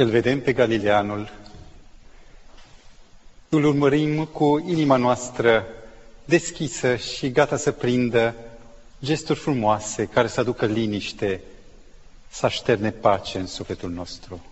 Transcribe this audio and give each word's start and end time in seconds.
Îl 0.00 0.08
vedem 0.08 0.40
pe 0.40 0.52
Galileanul, 0.52 1.30
îl 3.48 3.64
urmărim 3.64 4.24
cu 4.24 4.64
inima 4.68 4.96
noastră 4.96 5.66
deschisă 6.24 6.96
și 6.96 7.30
gata 7.30 7.56
să 7.56 7.72
prindă 7.72 8.34
gesturi 9.04 9.38
frumoase 9.38 10.04
care 10.06 10.26
să 10.28 10.40
aducă 10.40 10.66
liniște, 10.66 11.40
să 12.28 12.46
așterne 12.46 12.90
pace 12.90 13.38
în 13.38 13.46
sufletul 13.46 13.90
nostru. 13.90 14.44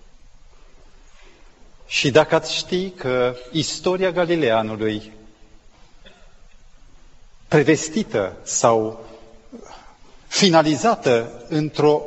Și 1.86 2.10
dacă 2.10 2.34
ați 2.34 2.54
ști 2.54 2.90
că 2.90 3.36
istoria 3.52 4.10
Galileanului, 4.10 5.12
prevestită 7.48 8.36
sau 8.42 9.04
finalizată 10.26 11.44
într-o 11.48 12.02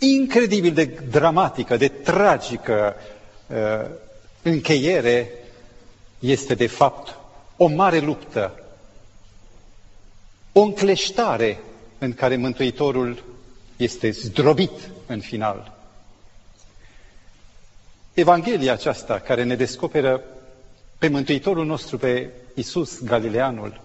incredibil 0.00 0.74
de 0.74 0.84
dramatică, 1.10 1.76
de 1.76 1.88
tragică 1.88 2.94
uh, 3.46 3.90
încheiere, 4.42 5.30
este 6.18 6.54
de 6.54 6.66
fapt 6.66 7.18
o 7.56 7.66
mare 7.66 7.98
luptă, 7.98 8.64
o 10.52 10.60
încleștare 10.60 11.60
în 11.98 12.12
care 12.12 12.36
Mântuitorul 12.36 13.24
este 13.76 14.10
zdrobit 14.10 14.90
în 15.06 15.20
final. 15.20 15.78
Evanghelia 18.14 18.72
aceasta 18.72 19.18
care 19.18 19.42
ne 19.42 19.56
descoperă 19.56 20.22
pe 20.98 21.08
Mântuitorul 21.08 21.66
nostru, 21.66 21.98
pe 21.98 22.30
Isus 22.54 23.00
Galileanul, 23.02 23.80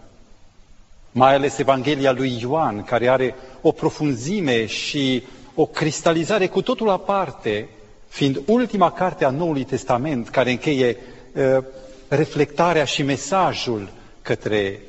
mai 1.12 1.34
ales 1.34 1.58
Evanghelia 1.58 2.12
lui 2.12 2.38
Ioan, 2.40 2.84
care 2.84 3.08
are 3.10 3.36
o 3.62 3.72
profunzime 3.72 4.66
și 4.66 5.24
o 5.56 5.66
cristalizare 5.66 6.48
cu 6.48 6.62
totul 6.62 6.90
aparte, 6.90 7.70
fiind 8.08 8.42
ultima 8.46 8.92
carte 8.92 9.26
a 9.26 9.30
Noului 9.30 9.64
Testament 9.64 10.30
care 10.30 10.52
încheie 10.52 10.98
uh, 11.34 11.64
reflectarea 12.08 12.86
și 12.86 13.04
mesajul 13.04 13.90
către 14.22 14.80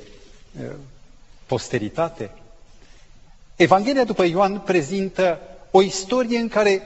uh, 0.60 0.66
posteritate. 1.46 2.30
Evanghelia 3.56 4.04
după 4.04 4.24
Ioan 4.24 4.58
prezintă 4.60 5.40
o 5.70 5.82
istorie 5.82 6.38
în 6.38 6.48
care 6.48 6.82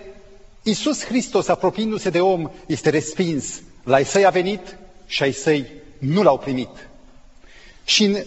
Isus 0.63 1.05
Hristos, 1.05 1.49
apropiindu-se 1.49 2.11
de 2.11 2.21
om, 2.21 2.51
este 2.67 2.91
respins. 2.91 3.61
La 3.85 3.95
ai 3.95 4.05
săi 4.05 4.27
a 4.27 4.31
venit 4.31 4.77
și 5.07 5.23
ai 5.23 5.33
săi 5.33 5.67
nu 5.99 6.23
l-au 6.23 6.39
primit. 6.39 6.89
Și 7.85 8.05
în 8.05 8.25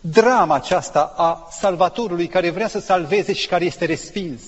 drama 0.00 0.54
aceasta 0.54 1.14
a 1.16 1.48
Salvatorului 1.60 2.26
care 2.26 2.50
vrea 2.50 2.68
să 2.68 2.78
salveze 2.80 3.32
și 3.32 3.46
care 3.46 3.64
este 3.64 3.84
respins, 3.84 4.42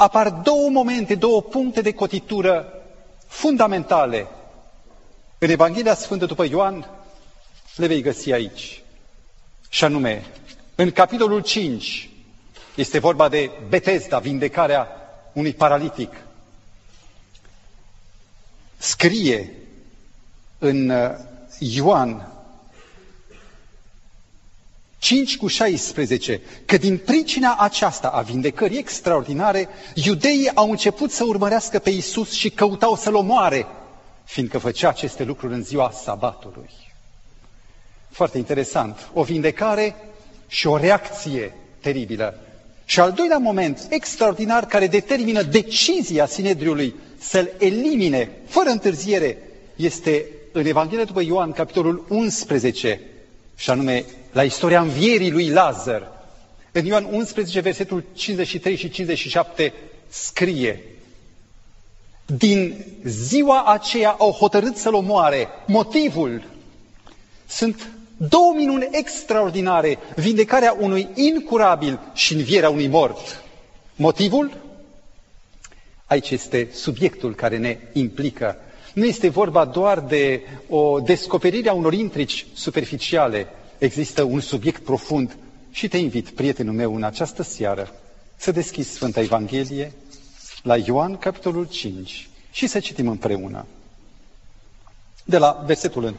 apar 0.00 0.30
două 0.30 0.70
momente, 0.70 1.14
două 1.14 1.42
puncte 1.42 1.80
de 1.80 1.92
cotitură 1.92 2.72
fundamentale. 3.26 4.26
În 5.38 5.50
Evanghelia 5.50 5.94
Sfântă 5.94 6.26
după 6.26 6.44
Ioan 6.44 6.90
le 7.76 7.86
vei 7.86 8.02
găsi 8.02 8.32
aici. 8.32 8.82
Și 9.68 9.84
anume, 9.84 10.24
în 10.74 10.90
capitolul 10.90 11.40
5 11.40 12.10
este 12.74 12.98
vorba 12.98 13.28
de 13.28 13.50
Betesda, 13.68 14.18
vindecarea 14.18 14.88
unui 15.32 15.52
paralitic. 15.52 16.12
Scrie 18.76 19.52
în 20.58 20.88
uh, 20.88 21.10
Ioan 21.58 22.29
5 25.00 25.36
cu 25.36 25.46
16, 25.46 26.40
că 26.64 26.76
din 26.76 26.96
pricina 26.98 27.56
aceasta 27.58 28.08
a 28.08 28.20
vindecării 28.20 28.78
extraordinare, 28.78 29.68
iudeii 29.94 30.50
au 30.54 30.70
început 30.70 31.10
să 31.10 31.24
urmărească 31.24 31.78
pe 31.78 31.90
Isus 31.90 32.32
și 32.32 32.50
căutau 32.50 32.96
să-L 32.96 33.14
omoare, 33.14 33.66
fiindcă 34.24 34.58
făcea 34.58 34.88
aceste 34.88 35.24
lucruri 35.24 35.54
în 35.54 35.62
ziua 35.62 35.90
sabatului. 36.02 36.70
Foarte 38.10 38.38
interesant. 38.38 39.10
O 39.12 39.22
vindecare 39.22 39.94
și 40.46 40.66
o 40.66 40.76
reacție 40.76 41.54
teribilă. 41.80 42.40
Și 42.84 43.00
al 43.00 43.12
doilea 43.12 43.38
moment 43.38 43.86
extraordinar 43.90 44.66
care 44.66 44.86
determină 44.86 45.42
decizia 45.42 46.26
Sinedriului 46.26 46.94
să-l 47.18 47.50
elimine 47.58 48.30
fără 48.46 48.68
întârziere 48.70 49.38
este 49.76 50.24
în 50.52 50.66
Evanghelia 50.66 51.04
după 51.04 51.20
Ioan, 51.22 51.52
capitolul 51.52 52.04
11, 52.08 53.00
și 53.60 53.70
anume 53.70 54.04
la 54.32 54.42
istoria 54.42 54.80
învierii 54.80 55.30
lui 55.30 55.48
Lazar. 55.48 56.08
În 56.72 56.84
Ioan 56.84 57.04
11, 57.04 57.60
versetul 57.60 58.04
53 58.14 58.76
și 58.76 58.90
57 58.90 59.72
scrie 60.08 60.82
Din 62.26 62.84
ziua 63.04 63.64
aceea 63.64 64.10
au 64.10 64.30
hotărât 64.30 64.76
să-l 64.76 64.94
omoare. 64.94 65.48
Motivul 65.66 66.42
sunt 67.46 67.88
două 68.16 68.52
minuni 68.56 68.88
extraordinare, 68.90 69.98
vindecarea 70.16 70.76
unui 70.78 71.08
incurabil 71.14 71.98
și 72.14 72.34
învierea 72.34 72.70
unui 72.70 72.86
mort. 72.88 73.42
Motivul? 73.96 74.56
Aici 76.06 76.30
este 76.30 76.68
subiectul 76.72 77.34
care 77.34 77.56
ne 77.56 77.78
implică. 77.92 78.56
Nu 78.94 79.04
este 79.04 79.28
vorba 79.28 79.64
doar 79.64 80.00
de 80.00 80.42
o 80.68 81.00
descoperire 81.00 81.68
a 81.68 81.72
unor 81.72 81.92
intrici 81.92 82.46
superficiale, 82.54 83.46
există 83.78 84.22
un 84.22 84.40
subiect 84.40 84.84
profund 84.84 85.36
și 85.70 85.88
te 85.88 85.96
invit, 85.96 86.28
prietenul 86.28 86.74
meu, 86.74 86.94
în 86.94 87.02
această 87.02 87.42
seară 87.42 87.94
să 88.36 88.50
deschizi 88.52 88.90
Sfânta 88.90 89.20
Evanghelie 89.20 89.92
la 90.62 90.76
Ioan, 90.76 91.16
capitolul 91.16 91.64
5 91.64 92.28
și 92.50 92.66
să 92.66 92.78
citim 92.78 93.08
împreună. 93.08 93.66
De 95.24 95.38
la 95.38 95.62
versetul 95.66 96.02
1. 96.02 96.16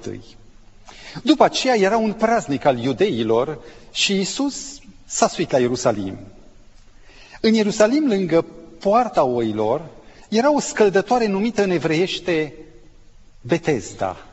După 1.24 1.44
aceea 1.44 1.76
era 1.76 1.98
un 1.98 2.14
praznic 2.14 2.66
al 2.66 2.80
iudeilor 2.80 3.60
și 3.92 4.20
Isus 4.20 4.80
s-a 5.06 5.28
suit 5.28 5.52
la 5.52 5.60
Ierusalim. 5.60 6.18
În 7.42 7.54
Ierusalim, 7.54 8.08
lângă 8.08 8.46
poarta 8.80 9.24
oilor, 9.24 9.90
era 10.30 10.54
o 10.54 10.60
scăldătoare 10.60 11.28
numită 11.28 11.64
în 11.64 11.70
evreiește 11.70 12.54
Betesda, 13.42 14.26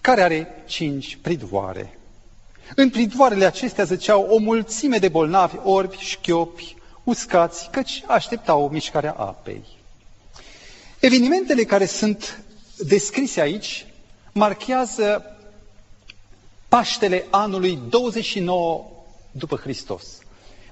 care 0.00 0.22
are 0.22 0.62
cinci 0.66 1.18
pridvoare. 1.22 1.98
În 2.74 2.90
pridvoarele 2.90 3.44
acestea 3.44 3.84
zăceau 3.84 4.26
o 4.30 4.38
mulțime 4.38 4.98
de 4.98 5.08
bolnavi, 5.08 5.56
orbi, 5.62 5.96
șchiopi, 5.96 6.76
uscați, 7.04 7.68
căci 7.70 8.02
așteptau 8.06 8.68
mișcarea 8.68 9.12
apei. 9.12 9.64
Evenimentele 11.00 11.64
care 11.64 11.86
sunt 11.86 12.42
descrise 12.78 13.40
aici 13.40 13.86
marchează 14.32 15.24
Paștele 16.68 17.24
anului 17.30 17.78
29 17.88 18.84
după 19.30 19.56
Hristos. 19.56 20.04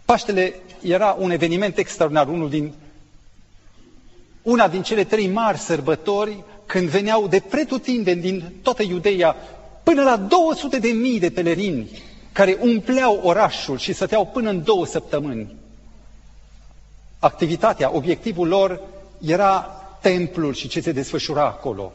Paștele 0.05 0.55
era 0.83 1.17
un 1.19 1.31
eveniment 1.31 1.79
extraordinar, 1.79 2.29
unul 2.29 2.49
din, 2.49 2.73
una 4.43 4.69
din 4.69 4.83
cele 4.83 5.05
trei 5.05 5.29
mari 5.29 5.59
sărbători 5.59 6.43
când 6.67 6.89
veneau 6.89 7.27
de 7.29 7.41
pretutindeni 7.41 8.21
din 8.21 8.53
toată 8.63 8.83
Iudeia 8.83 9.37
până 9.83 10.03
la 10.03 10.17
200 10.17 10.79
de 10.79 10.89
mii 10.89 11.21
de 11.21 11.31
pelerini 11.31 11.91
care 12.33 12.59
umpleau 12.61 13.21
orașul 13.23 13.79
și 13.79 13.93
stăteau 13.93 14.27
până 14.27 14.51
în 14.51 14.63
două 14.63 14.87
săptămâni. 14.87 15.55
Activitatea, 17.19 17.95
obiectivul 17.95 18.49
lor 18.49 18.81
era 19.21 19.81
templul 20.01 20.55
și 20.55 20.69
ce 20.69 20.81
se 20.81 20.93
desfășura 20.93 21.45
acolo. 21.45 21.93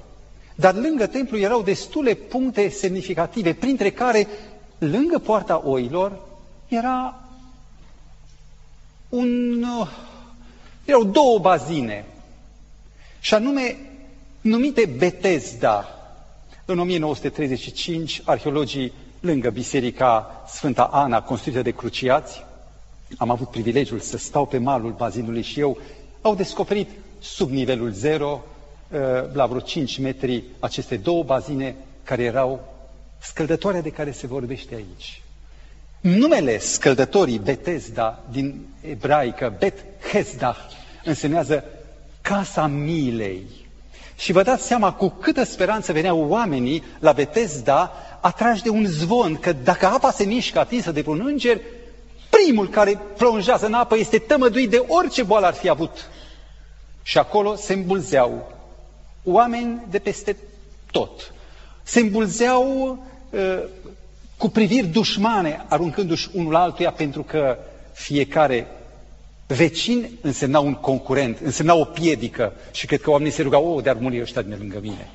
Dar 0.56 0.74
lângă 0.74 1.08
templu 1.08 1.38
erau 1.38 1.62
destule 1.62 2.14
puncte 2.14 2.70
semnificative, 2.70 3.54
printre 3.54 3.92
care, 3.92 4.28
lângă 4.78 5.20
poarta 5.20 5.62
oilor, 5.66 6.20
era 6.68 7.24
un, 9.10 9.64
erau 10.86 11.04
două 11.04 11.40
bazine, 11.40 12.06
și 13.26 13.34
anume 13.34 13.78
numite 14.42 14.86
Betesda. 14.98 15.88
În 16.66 16.80
1935, 16.80 18.22
arheologii 18.26 18.94
lângă 19.20 19.50
biserica 19.50 20.44
Sfânta 20.48 20.84
Ana, 20.84 21.22
construită 21.22 21.62
de 21.62 21.72
cruciați, 21.72 22.46
am 23.18 23.30
avut 23.30 23.50
privilegiul 23.50 24.00
să 24.00 24.18
stau 24.18 24.46
pe 24.46 24.58
malul 24.58 24.92
bazinului 24.92 25.42
și 25.42 25.60
eu, 25.60 25.78
au 26.22 26.36
descoperit 26.36 26.90
sub 27.20 27.50
nivelul 27.50 27.92
zero 27.92 28.44
Uh, 28.92 29.00
la 29.34 29.46
vreo 29.46 29.60
5 29.60 29.98
metri 29.98 30.44
aceste 30.60 30.98
două 30.98 31.24
bazine 31.24 31.76
care 32.04 32.24
erau 32.24 32.74
scăldătoarea 33.20 33.82
de 33.82 33.90
care 33.90 34.12
se 34.12 34.28
vorbește 34.28 34.76
aici. 34.76 35.22
Numele 36.00 36.58
scăldătorii 36.58 37.38
Betesda 37.38 38.24
din 38.32 38.66
ebraică, 38.82 39.56
Bet 39.60 39.86
Hezdah, 40.12 40.58
însemnează 41.04 41.64
casa 42.30 42.68
milei. 42.68 43.44
Și 44.18 44.32
vă 44.32 44.44
dați 44.44 44.66
seama 44.66 44.94
cu 44.94 45.08
câtă 45.10 45.44
speranță 45.44 45.92
veneau 45.92 46.26
oamenii 46.28 46.84
la 47.00 47.12
Betesda 47.12 47.92
atrași 48.22 48.64
de 48.64 48.70
un 48.70 48.86
zvon, 48.86 49.36
că 49.36 49.54
dacă 49.54 49.86
apa 49.86 50.12
se 50.12 50.24
mișcă 50.24 50.60
atinsă 50.60 50.92
de 50.92 51.04
un 51.08 51.22
înger, 51.26 51.62
primul 52.30 52.70
care 52.70 53.00
plonjează 53.18 53.66
în 53.66 53.74
apă 53.74 53.98
este 53.98 54.18
tămăduit 54.18 54.70
de 54.70 54.84
orice 54.88 55.24
boală 55.24 55.46
ar 55.46 55.54
fi 55.54 55.70
avut. 55.70 56.10
Și 57.04 57.18
acolo 57.18 57.56
se 57.56 57.74
îmbulzeau 57.74 58.54
oameni 59.24 59.82
de 59.90 60.00
peste 60.00 60.36
tot. 60.92 61.34
Se 61.84 62.00
îmbulzeau 62.00 62.98
uh, 63.30 63.64
cu 64.38 64.50
priviri 64.50 64.88
dușmane, 64.88 65.66
aruncându-și 65.70 66.30
unul 66.34 66.56
altuia 66.56 66.92
pentru 66.92 67.24
că 67.24 67.58
fiecare 67.94 68.68
vecin 69.48 70.10
însemna 70.22 70.60
un 70.60 70.74
concurent, 70.74 71.40
însemna 71.40 71.74
o 71.74 71.86
piedică 71.86 72.54
și 72.72 72.86
cred 72.86 73.02
că 73.02 73.10
oamenii 73.10 73.34
se 73.34 73.42
rugau, 73.42 73.76
oh, 73.76 73.84
de-ar 73.84 73.96
muri 73.96 74.22
ăștia 74.22 74.42
de 74.42 74.56
lângă 74.56 74.80
mine. 74.80 75.12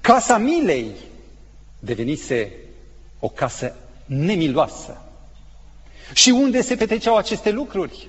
Casa 0.00 0.38
milei 0.38 0.90
devenise 1.78 2.52
o 3.18 3.28
casă 3.28 3.74
nemiloasă. 4.04 5.02
Și 6.14 6.30
unde 6.30 6.62
se 6.62 6.76
petreceau 6.76 7.16
aceste 7.16 7.50
lucruri? 7.50 8.08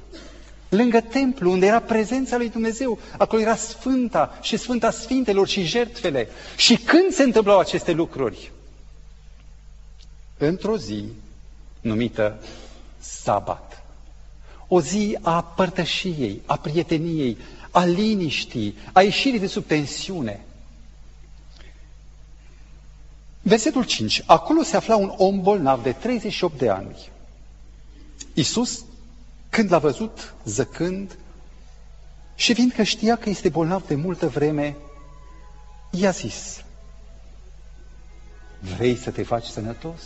Lângă 0.69 1.01
templu, 1.01 1.51
unde 1.51 1.65
era 1.65 1.79
prezența 1.79 2.37
lui 2.37 2.49
Dumnezeu, 2.49 2.99
acolo 3.17 3.41
era 3.41 3.55
Sfânta 3.55 4.39
și 4.41 4.57
Sfânta 4.57 4.91
Sfintelor 4.91 5.47
și 5.47 5.63
jertfele. 5.63 6.27
Și 6.55 6.77
când 6.77 7.11
se 7.11 7.23
întâmplau 7.23 7.59
aceste 7.59 7.91
lucruri? 7.91 8.51
Într-o 10.37 10.77
zi 10.77 11.05
numită 11.81 12.39
Sabat. 12.99 13.82
O 14.67 14.81
zi 14.81 15.17
a 15.21 15.43
părtășiei, 15.43 16.41
a 16.45 16.57
prieteniei, 16.57 17.37
a 17.71 17.85
liniștii, 17.85 18.75
a 18.93 19.01
ieșirii 19.01 19.39
de 19.39 19.47
sub 19.47 19.65
tensiune. 19.65 20.45
Versetul 23.41 23.83
5. 23.83 24.23
Acolo 24.25 24.61
se 24.61 24.75
afla 24.75 24.95
un 24.95 25.13
om 25.17 25.41
bolnav 25.41 25.83
de 25.83 25.91
38 25.91 26.57
de 26.57 26.69
ani. 26.69 27.09
Iisus, 28.33 28.85
când 29.49 29.71
l-a 29.71 29.79
văzut 29.79 30.33
zăcând 30.45 31.17
și 32.35 32.53
fiindcă 32.53 32.83
știa 32.83 33.15
că 33.15 33.29
este 33.29 33.49
bolnav 33.49 33.87
de 33.87 33.95
multă 33.95 34.27
vreme, 34.27 34.75
i-a 35.89 36.09
zis, 36.09 36.63
vrei 38.59 38.95
să 38.95 39.11
te 39.11 39.23
faci 39.23 39.45
sănătos? 39.45 40.01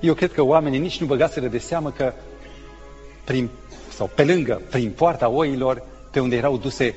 Eu 0.00 0.14
cred 0.14 0.32
că 0.32 0.42
oamenii 0.42 0.78
nici 0.78 1.00
nu 1.00 1.06
băgaseră 1.06 1.48
de 1.48 1.58
seamă 1.58 1.90
că 1.90 2.12
prin, 3.26 3.48
sau 3.94 4.10
pe 4.14 4.24
lângă, 4.24 4.62
prin 4.70 4.90
poarta 4.90 5.28
oilor, 5.28 5.82
pe 6.10 6.20
unde 6.20 6.36
erau 6.36 6.56
duse 6.56 6.94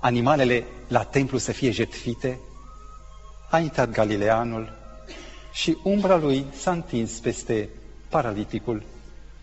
animalele 0.00 0.64
la 0.88 1.02
templu 1.02 1.38
să 1.38 1.52
fie 1.52 1.70
jetfite, 1.70 2.38
a 3.50 3.58
intrat 3.58 3.90
Galileanul 3.90 4.72
și 5.52 5.76
umbra 5.82 6.16
lui 6.16 6.44
s-a 6.52 6.70
întins 6.70 7.18
peste 7.18 7.68
paraliticul 8.08 8.82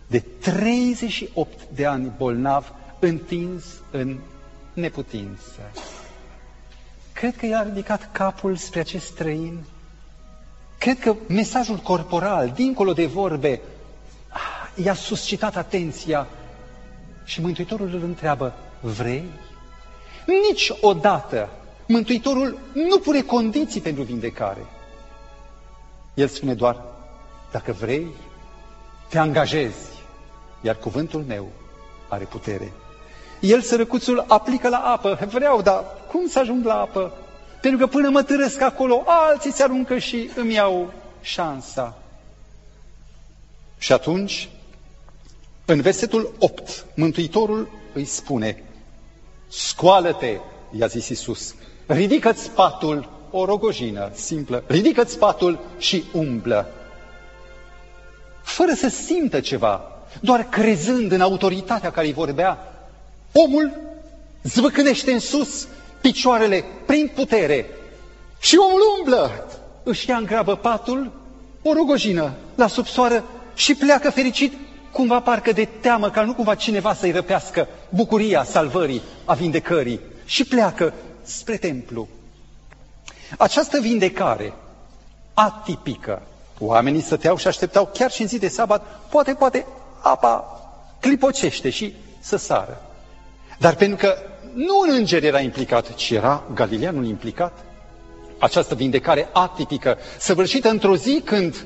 de 0.07 0.19
38 0.19 1.67
de 1.75 1.85
ani 1.85 2.11
bolnav, 2.17 2.73
întins 2.99 3.63
în 3.91 4.17
neputință. 4.73 5.71
Cred 7.13 7.35
că 7.35 7.45
i-a 7.45 7.63
ridicat 7.63 8.09
capul 8.11 8.55
spre 8.55 8.79
acest 8.79 9.05
străin. 9.05 9.63
Cred 10.77 10.99
că 10.99 11.15
mesajul 11.27 11.77
corporal, 11.77 12.51
dincolo 12.55 12.93
de 12.93 13.05
vorbe, 13.05 13.61
i-a 14.83 14.93
suscitat 14.93 15.55
atenția 15.55 16.27
și 17.23 17.41
Mântuitorul 17.41 17.93
îl 17.93 18.03
întreabă, 18.03 18.53
vrei? 18.81 19.23
Niciodată 20.49 21.49
Mântuitorul 21.87 22.57
nu 22.73 22.99
pune 22.99 23.21
condiții 23.21 23.81
pentru 23.81 24.03
vindecare. 24.03 24.65
El 26.13 26.27
spune 26.27 26.53
doar, 26.53 26.81
dacă 27.51 27.71
vrei, 27.71 28.07
te 29.09 29.17
angajezi, 29.17 29.89
iar 30.61 30.75
cuvântul 30.75 31.23
meu 31.27 31.47
are 32.07 32.23
putere. 32.23 32.71
El, 33.39 33.61
sărăcuțul, 33.61 34.25
aplică 34.27 34.69
la 34.69 34.77
apă. 34.77 35.19
Vreau, 35.31 35.61
dar 35.61 35.83
cum 36.11 36.27
să 36.27 36.39
ajung 36.39 36.65
la 36.65 36.79
apă? 36.79 37.13
Pentru 37.61 37.79
că 37.79 37.87
până 37.87 38.09
mă 38.09 38.23
târăsc 38.23 38.61
acolo, 38.61 39.03
alții 39.05 39.51
se 39.51 39.63
aruncă 39.63 39.97
și 39.97 40.29
îmi 40.35 40.53
iau 40.53 40.93
șansa. 41.21 41.97
Și 43.77 43.93
atunci, 43.93 44.49
în 45.69 45.81
versetul 45.81 46.33
8, 46.39 46.85
Mântuitorul 46.95 47.69
îi 47.93 48.05
spune, 48.05 48.63
scoală-te, 49.47 50.37
i-a 50.77 50.87
zis 50.87 51.09
Iisus, 51.09 51.55
ridică-ți 51.85 52.49
patul, 52.49 53.09
o 53.31 53.45
rogojină 53.45 54.11
simplă, 54.13 54.63
ridică-ți 54.67 55.17
patul 55.17 55.59
și 55.77 56.03
umblă. 56.13 56.71
Fără 58.43 58.73
să 58.73 58.87
simtă 58.87 59.39
ceva, 59.39 59.81
doar 60.21 60.49
crezând 60.49 61.11
în 61.11 61.21
autoritatea 61.21 61.91
care 61.91 62.07
îi 62.07 62.13
vorbea, 62.13 62.73
omul 63.31 63.71
zvâcânește 64.43 65.11
în 65.11 65.19
sus 65.19 65.67
picioarele 66.01 66.63
prin 66.85 67.11
putere 67.15 67.65
și 68.39 68.57
omul 68.57 68.81
umblă, 68.97 69.45
își 69.83 70.09
ia 70.09 70.17
în 70.17 70.25
grabă 70.25 70.55
patul, 70.55 71.11
o 71.61 71.73
rugojină 71.73 72.33
la 72.55 72.67
subsoară 72.67 73.23
și 73.55 73.75
pleacă 73.75 74.09
fericit, 74.09 74.53
cumva 74.91 75.19
parcă 75.21 75.51
de 75.51 75.67
teamă 75.79 76.09
ca 76.09 76.21
nu 76.23 76.33
cumva 76.33 76.55
cineva 76.55 76.93
să-i 76.93 77.11
răpească 77.11 77.67
bucuria 77.89 78.43
salvării, 78.43 79.01
a 79.25 79.33
vindecării 79.33 79.99
și 80.25 80.43
pleacă 80.45 80.93
spre 81.23 81.57
templu. 81.57 82.07
Această 83.37 83.79
vindecare 83.79 84.53
atipică, 85.33 86.21
oamenii 86.59 87.01
stăteau 87.01 87.37
și 87.37 87.47
așteptau 87.47 87.89
chiar 87.93 88.11
și 88.11 88.21
în 88.21 88.27
zi 88.27 88.39
de 88.39 88.47
sabat, 88.47 88.85
poate, 89.09 89.33
poate 89.33 89.65
apa 90.01 90.61
clipocește 90.99 91.69
și 91.69 91.93
să 92.19 92.37
sară. 92.37 92.81
Dar 93.59 93.75
pentru 93.75 93.97
că 93.97 94.17
nu 94.53 94.79
un 94.87 94.95
înger 94.95 95.23
era 95.23 95.39
implicat, 95.39 95.95
ci 95.95 96.09
era 96.09 96.43
Galileanul 96.53 97.05
implicat, 97.05 97.53
această 98.39 98.75
vindecare 98.75 99.29
atipică, 99.33 99.97
săvârșită 100.19 100.69
într-o 100.69 100.95
zi 100.95 101.21
când 101.25 101.65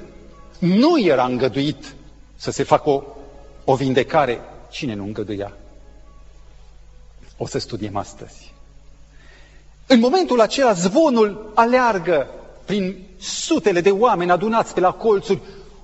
nu 0.60 1.00
era 1.00 1.24
îngăduit 1.26 1.96
să 2.42 2.52
se 2.52 2.64
facă 2.64 2.90
o, 2.90 3.04
o 3.66 3.76
vindecare, 3.76 4.42
cine 4.70 4.94
nu 4.94 5.04
îngăduia? 5.04 5.54
O 7.38 7.48
să 7.48 7.60
studiem 7.60 7.96
astăzi. 7.96 8.54
În 9.88 10.00
momentul 10.00 10.42
acela 10.42 10.74
zvonul 10.74 11.52
aleargă 11.56 12.28
prin 12.66 13.08
sutele 13.20 13.82
de 13.82 13.92
oameni 13.92 14.32
adunați 14.32 14.74
pe 14.74 14.80
la 14.80 14.92
colțuri. 14.92 15.40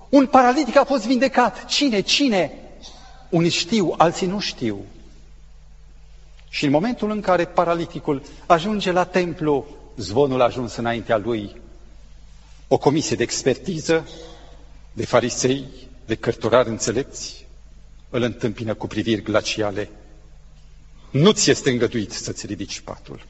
Un 0.09 0.27
paralitic 0.27 0.75
a 0.75 0.83
fost 0.83 1.05
vindecat. 1.05 1.65
Cine? 1.65 1.99
Cine? 1.99 2.51
Unii 3.29 3.49
știu, 3.49 3.93
alții 3.97 4.27
nu 4.27 4.39
știu. 4.39 4.85
Și 6.49 6.65
în 6.65 6.71
momentul 6.71 7.11
în 7.11 7.21
care 7.21 7.45
paraliticul 7.45 8.21
ajunge 8.45 8.91
la 8.91 9.03
templu, 9.03 9.65
zvonul 9.95 10.41
a 10.41 10.43
ajuns 10.43 10.75
înaintea 10.75 11.17
lui. 11.17 11.61
O 12.67 12.77
comisie 12.77 13.15
de 13.15 13.23
expertiză, 13.23 14.07
de 14.93 15.05
farisei, 15.05 15.86
de 16.07 16.15
cărturari 16.15 16.69
înțelepți, 16.69 17.45
îl 18.09 18.21
întâmpină 18.21 18.73
cu 18.73 18.87
priviri 18.87 19.21
glaciale. 19.21 19.89
Nu 21.09 21.31
ți 21.31 21.49
este 21.49 21.69
îngăduit 21.69 22.11
să-ți 22.11 22.45
ridici 22.45 22.79
patul. 22.79 23.25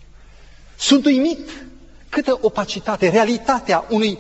Sunt 0.77 1.05
uimit 1.05 1.65
câtă 2.09 2.37
opacitate, 2.41 3.09
realitatea 3.09 3.85
unui, 3.89 4.17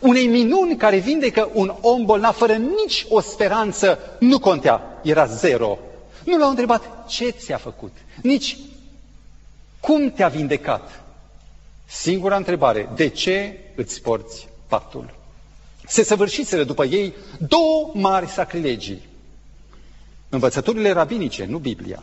unei 0.00 0.26
minuni 0.26 0.76
care 0.76 0.96
vindecă 0.98 1.50
un 1.52 1.74
om 1.80 2.04
bolnav 2.04 2.34
fără 2.34 2.52
nici 2.52 3.06
o 3.08 3.20
speranță 3.20 3.98
nu 4.20 4.38
contea, 4.38 5.00
era 5.02 5.26
zero. 5.26 5.78
Nu 6.24 6.38
l-au 6.38 6.50
întrebat 6.50 7.08
ce 7.08 7.30
ți-a 7.30 7.56
făcut, 7.56 7.96
nici 8.22 8.56
cum 9.80 10.10
te-a 10.10 10.28
vindecat. 10.28 11.02
Singura 11.86 12.36
întrebare, 12.36 12.88
de 12.94 13.08
ce 13.08 13.58
îți 13.74 14.02
porți 14.02 14.48
patul? 14.66 15.19
Se 15.90 16.02
săvârșiseră 16.02 16.64
după 16.64 16.84
ei 16.84 17.14
două 17.38 17.90
mari 17.92 18.28
sacrilegii. 18.28 19.08
Învățăturile 20.28 20.90
rabinice, 20.90 21.44
nu 21.44 21.58
Biblia, 21.58 22.02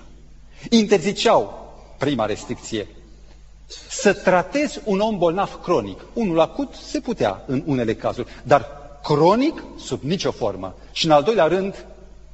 interziceau 0.69 1.73
prima 1.97 2.25
restricție, 2.25 2.87
să 3.89 4.13
tratezi 4.13 4.79
un 4.83 4.99
om 4.99 5.17
bolnav 5.17 5.59
cronic. 5.63 5.99
Unul 6.13 6.39
acut 6.39 6.73
se 6.73 6.99
putea 6.99 7.43
în 7.45 7.63
unele 7.65 7.95
cazuri, 7.95 8.27
dar 8.43 8.67
cronic 9.03 9.63
sub 9.79 10.01
nicio 10.03 10.31
formă. 10.31 10.75
Și 10.91 11.05
în 11.05 11.11
al 11.11 11.23
doilea 11.23 11.45
rând, 11.45 11.85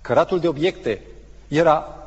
căratul 0.01 0.39
de 0.39 0.47
obiecte 0.47 1.01
era 1.47 1.97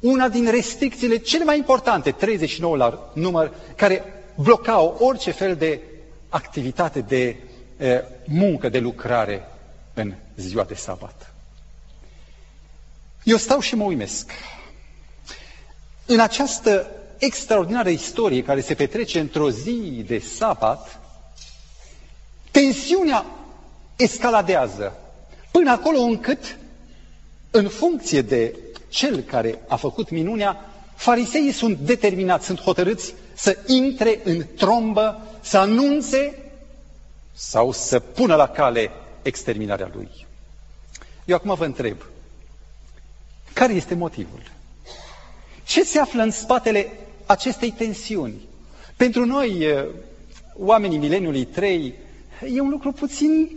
una 0.00 0.28
din 0.28 0.50
restricțiile 0.50 1.16
cele 1.16 1.44
mai 1.44 1.56
importante, 1.56 2.10
39 2.10 2.76
la 2.76 3.10
număr, 3.12 3.52
care 3.76 4.04
blocau 4.34 4.96
orice 5.00 5.30
fel 5.30 5.56
de 5.56 5.80
activitate, 6.28 7.00
de 7.00 7.26
e, 7.26 7.36
muncă, 8.24 8.68
de 8.68 8.78
lucrare 8.78 9.48
în 9.94 10.14
ziua 10.36 10.64
de 10.64 10.74
sabat. 10.74 11.34
Eu 13.22 13.36
stau 13.36 13.60
și 13.60 13.74
mă 13.74 13.84
uimesc. 13.84 14.30
În 16.06 16.20
această 16.20 16.90
extraordinară 17.18 17.88
istorie 17.88 18.42
care 18.42 18.60
se 18.60 18.74
petrece 18.74 19.20
într-o 19.20 19.50
zi 19.50 20.04
de 20.06 20.18
sabat, 20.18 21.00
tensiunea 22.50 23.24
escaladează 23.96 24.98
până 25.50 25.70
acolo 25.70 25.98
încât, 26.00 26.56
în 27.50 27.68
funcție 27.68 28.22
de 28.22 28.56
cel 28.88 29.20
care 29.20 29.58
a 29.68 29.76
făcut 29.76 30.10
minunea, 30.10 30.70
fariseii 30.94 31.52
sunt 31.52 31.78
determinați, 31.78 32.46
sunt 32.46 32.60
hotărâți 32.60 33.14
să 33.34 33.58
intre 33.66 34.20
în 34.24 34.44
trombă, 34.56 35.20
să 35.40 35.58
anunțe 35.58 36.43
sau 37.34 37.72
să 37.72 37.98
pună 38.00 38.34
la 38.34 38.48
cale 38.48 38.90
exterminarea 39.22 39.90
lui. 39.94 40.26
Eu 41.24 41.36
acum 41.36 41.54
vă 41.54 41.64
întreb, 41.64 41.96
care 43.52 43.72
este 43.72 43.94
motivul? 43.94 44.42
Ce 45.64 45.84
se 45.84 45.98
află 45.98 46.22
în 46.22 46.30
spatele 46.30 46.92
acestei 47.26 47.70
tensiuni? 47.70 48.40
Pentru 48.96 49.24
noi, 49.24 49.66
oamenii 50.56 50.98
mileniului 50.98 51.44
3, 51.44 51.94
e 52.54 52.60
un 52.60 52.68
lucru 52.68 52.92
puțin 52.92 53.48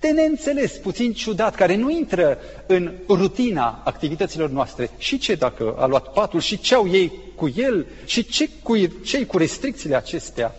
de 0.00 0.08
neînțeles, 0.10 0.72
puțin 0.72 1.12
ciudat, 1.12 1.54
care 1.54 1.74
nu 1.76 1.90
intră 1.90 2.38
în 2.66 2.92
rutina 3.08 3.82
activităților 3.84 4.50
noastre. 4.50 4.90
Și 4.98 5.18
ce 5.18 5.34
dacă 5.34 5.74
a 5.78 5.86
luat 5.86 6.12
patul 6.12 6.40
și 6.40 6.58
ce 6.58 6.74
au 6.74 6.88
ei 6.90 7.12
cu 7.34 7.52
el 7.56 7.86
și 8.04 8.24
ce 8.24 8.48
cu, 8.62 8.76
ce 9.04 9.26
cu 9.26 9.36
restricțiile 9.38 9.96
acestea? 9.96 10.54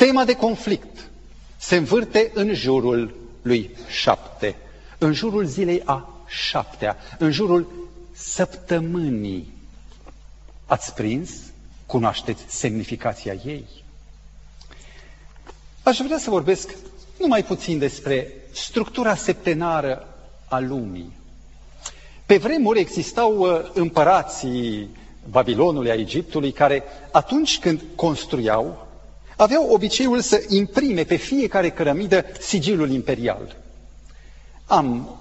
Tema 0.00 0.24
de 0.24 0.34
conflict 0.34 1.10
se 1.56 1.76
învârte 1.76 2.30
în 2.34 2.54
jurul 2.54 3.14
lui 3.42 3.70
șapte, 3.88 4.56
în 4.98 5.12
jurul 5.12 5.44
zilei 5.44 5.82
a 5.84 6.08
șaptea, 6.26 6.96
în 7.18 7.30
jurul 7.30 7.88
săptămânii. 8.12 9.52
Ați 10.66 10.94
prins? 10.94 11.30
Cunoașteți 11.86 12.42
semnificația 12.48 13.32
ei? 13.44 13.66
Aș 15.82 15.98
vrea 15.98 16.18
să 16.18 16.30
vorbesc 16.30 16.74
numai 17.18 17.44
puțin 17.44 17.78
despre 17.78 18.32
structura 18.52 19.14
septenară 19.14 20.14
a 20.48 20.58
lumii. 20.58 21.12
Pe 22.26 22.36
vremuri 22.36 22.80
existau 22.80 23.38
uh, 23.38 23.70
împărații 23.74 24.88
Babilonului, 25.30 25.90
a 25.90 25.94
Egiptului, 25.94 26.52
care 26.52 26.82
atunci 27.10 27.58
când 27.58 27.82
construiau, 27.94 28.88
aveau 29.42 29.72
obiceiul 29.72 30.20
să 30.20 30.44
imprime 30.48 31.04
pe 31.04 31.16
fiecare 31.16 31.70
cărămidă 31.70 32.24
sigilul 32.40 32.90
imperial. 32.90 33.56
Am 34.64 35.18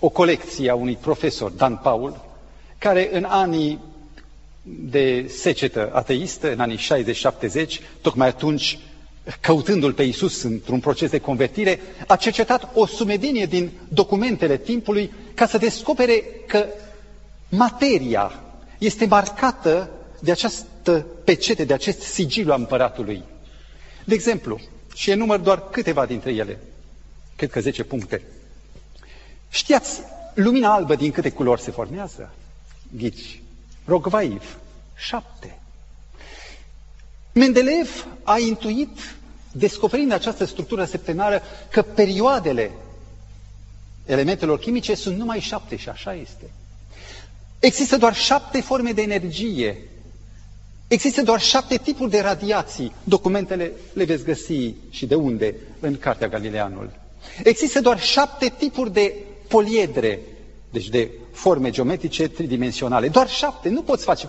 o 0.00 0.08
colecție 0.08 0.70
a 0.70 0.74
unui 0.74 0.96
profesor, 1.00 1.50
Dan 1.50 1.76
Paul, 1.76 2.24
care 2.78 3.08
în 3.16 3.24
anii 3.24 3.78
de 4.62 5.26
secetă 5.38 5.90
ateistă, 5.92 6.52
în 6.52 6.60
anii 6.60 6.78
60-70, 6.78 7.80
tocmai 8.00 8.28
atunci 8.28 8.78
căutându-L 9.40 9.92
pe 9.92 10.02
Iisus 10.02 10.42
într-un 10.42 10.80
proces 10.80 11.10
de 11.10 11.18
convertire, 11.18 11.80
a 12.06 12.16
cercetat 12.16 12.68
o 12.74 12.86
sumedenie 12.86 13.46
din 13.46 13.70
documentele 13.88 14.56
timpului 14.56 15.12
ca 15.34 15.46
să 15.46 15.58
descopere 15.58 16.22
că 16.46 16.66
materia 17.48 18.32
este 18.78 19.06
marcată 19.06 19.90
de 20.20 20.30
această 20.30 20.66
pecete, 20.92 21.64
de 21.64 21.72
acest 21.72 22.00
sigiliu 22.00 22.52
a 22.52 22.54
împăratului. 22.54 23.24
De 24.04 24.14
exemplu, 24.14 24.60
și 24.94 25.10
enumăr 25.10 25.38
doar 25.38 25.68
câteva 25.68 26.06
dintre 26.06 26.32
ele, 26.32 26.58
cred 27.36 27.50
că 27.50 27.60
10 27.60 27.84
puncte. 27.84 28.22
Știați, 29.48 30.00
lumina 30.34 30.72
albă 30.72 30.94
din 30.94 31.10
câte 31.10 31.30
culori 31.30 31.60
se 31.60 31.70
formează? 31.70 32.30
Ghici. 32.96 33.40
Rogvaiv, 33.84 34.58
șapte. 34.96 35.58
Mendeleev 37.32 38.06
a 38.22 38.38
intuit, 38.38 39.16
descoperind 39.52 40.12
această 40.12 40.44
structură 40.44 40.84
septenară, 40.84 41.42
că 41.70 41.82
perioadele 41.82 42.70
elementelor 44.06 44.58
chimice 44.58 44.94
sunt 44.94 45.16
numai 45.16 45.40
șapte 45.40 45.76
și 45.76 45.88
așa 45.88 46.14
este. 46.14 46.50
Există 47.58 47.96
doar 47.96 48.14
șapte 48.14 48.60
forme 48.60 48.92
de 48.92 49.02
energie. 49.02 49.78
Există 50.88 51.22
doar 51.22 51.40
șapte 51.40 51.76
tipuri 51.76 52.10
de 52.10 52.20
radiații. 52.20 52.92
Documentele 53.04 53.72
le 53.92 54.04
veți 54.04 54.24
găsi 54.24 54.74
și 54.90 55.06
de 55.06 55.14
unde 55.14 55.54
în 55.80 55.98
Cartea 55.98 56.28
Galileanul. 56.28 56.90
Există 57.42 57.80
doar 57.80 58.00
șapte 58.00 58.52
tipuri 58.58 58.92
de 58.92 59.14
poliedre, 59.48 60.20
deci 60.70 60.88
de 60.88 61.10
forme 61.32 61.70
geometrice 61.70 62.28
tridimensionale. 62.28 63.08
Doar 63.08 63.28
șapte, 63.28 63.68
nu 63.68 63.82
poți 63.82 64.04
face 64.04 64.28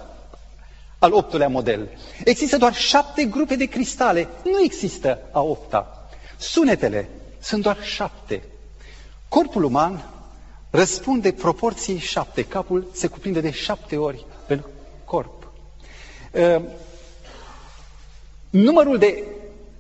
al 1.00 1.14
optulea 1.14 1.48
model. 1.48 1.90
Există 2.24 2.58
doar 2.58 2.74
șapte 2.76 3.24
grupe 3.24 3.56
de 3.56 3.66
cristale, 3.66 4.28
nu 4.44 4.64
există 4.64 5.20
a 5.32 5.42
opta. 5.42 6.10
Sunetele 6.38 7.10
sunt 7.40 7.64
doar 7.64 7.78
șapte. 7.84 8.44
Corpul 9.30 9.64
uman 9.64 10.10
răspunde 10.70 11.32
proporției 11.32 11.98
șapte. 11.98 12.44
Capul 12.44 12.88
se 12.94 13.08
cuprinde 13.08 13.42
de 13.42 13.52
șapte 13.52 13.98
ori 13.98 14.26
în 14.48 14.62
corp. 15.06 15.37
Uh, 16.38 16.62
numărul 18.50 18.98
de 18.98 19.24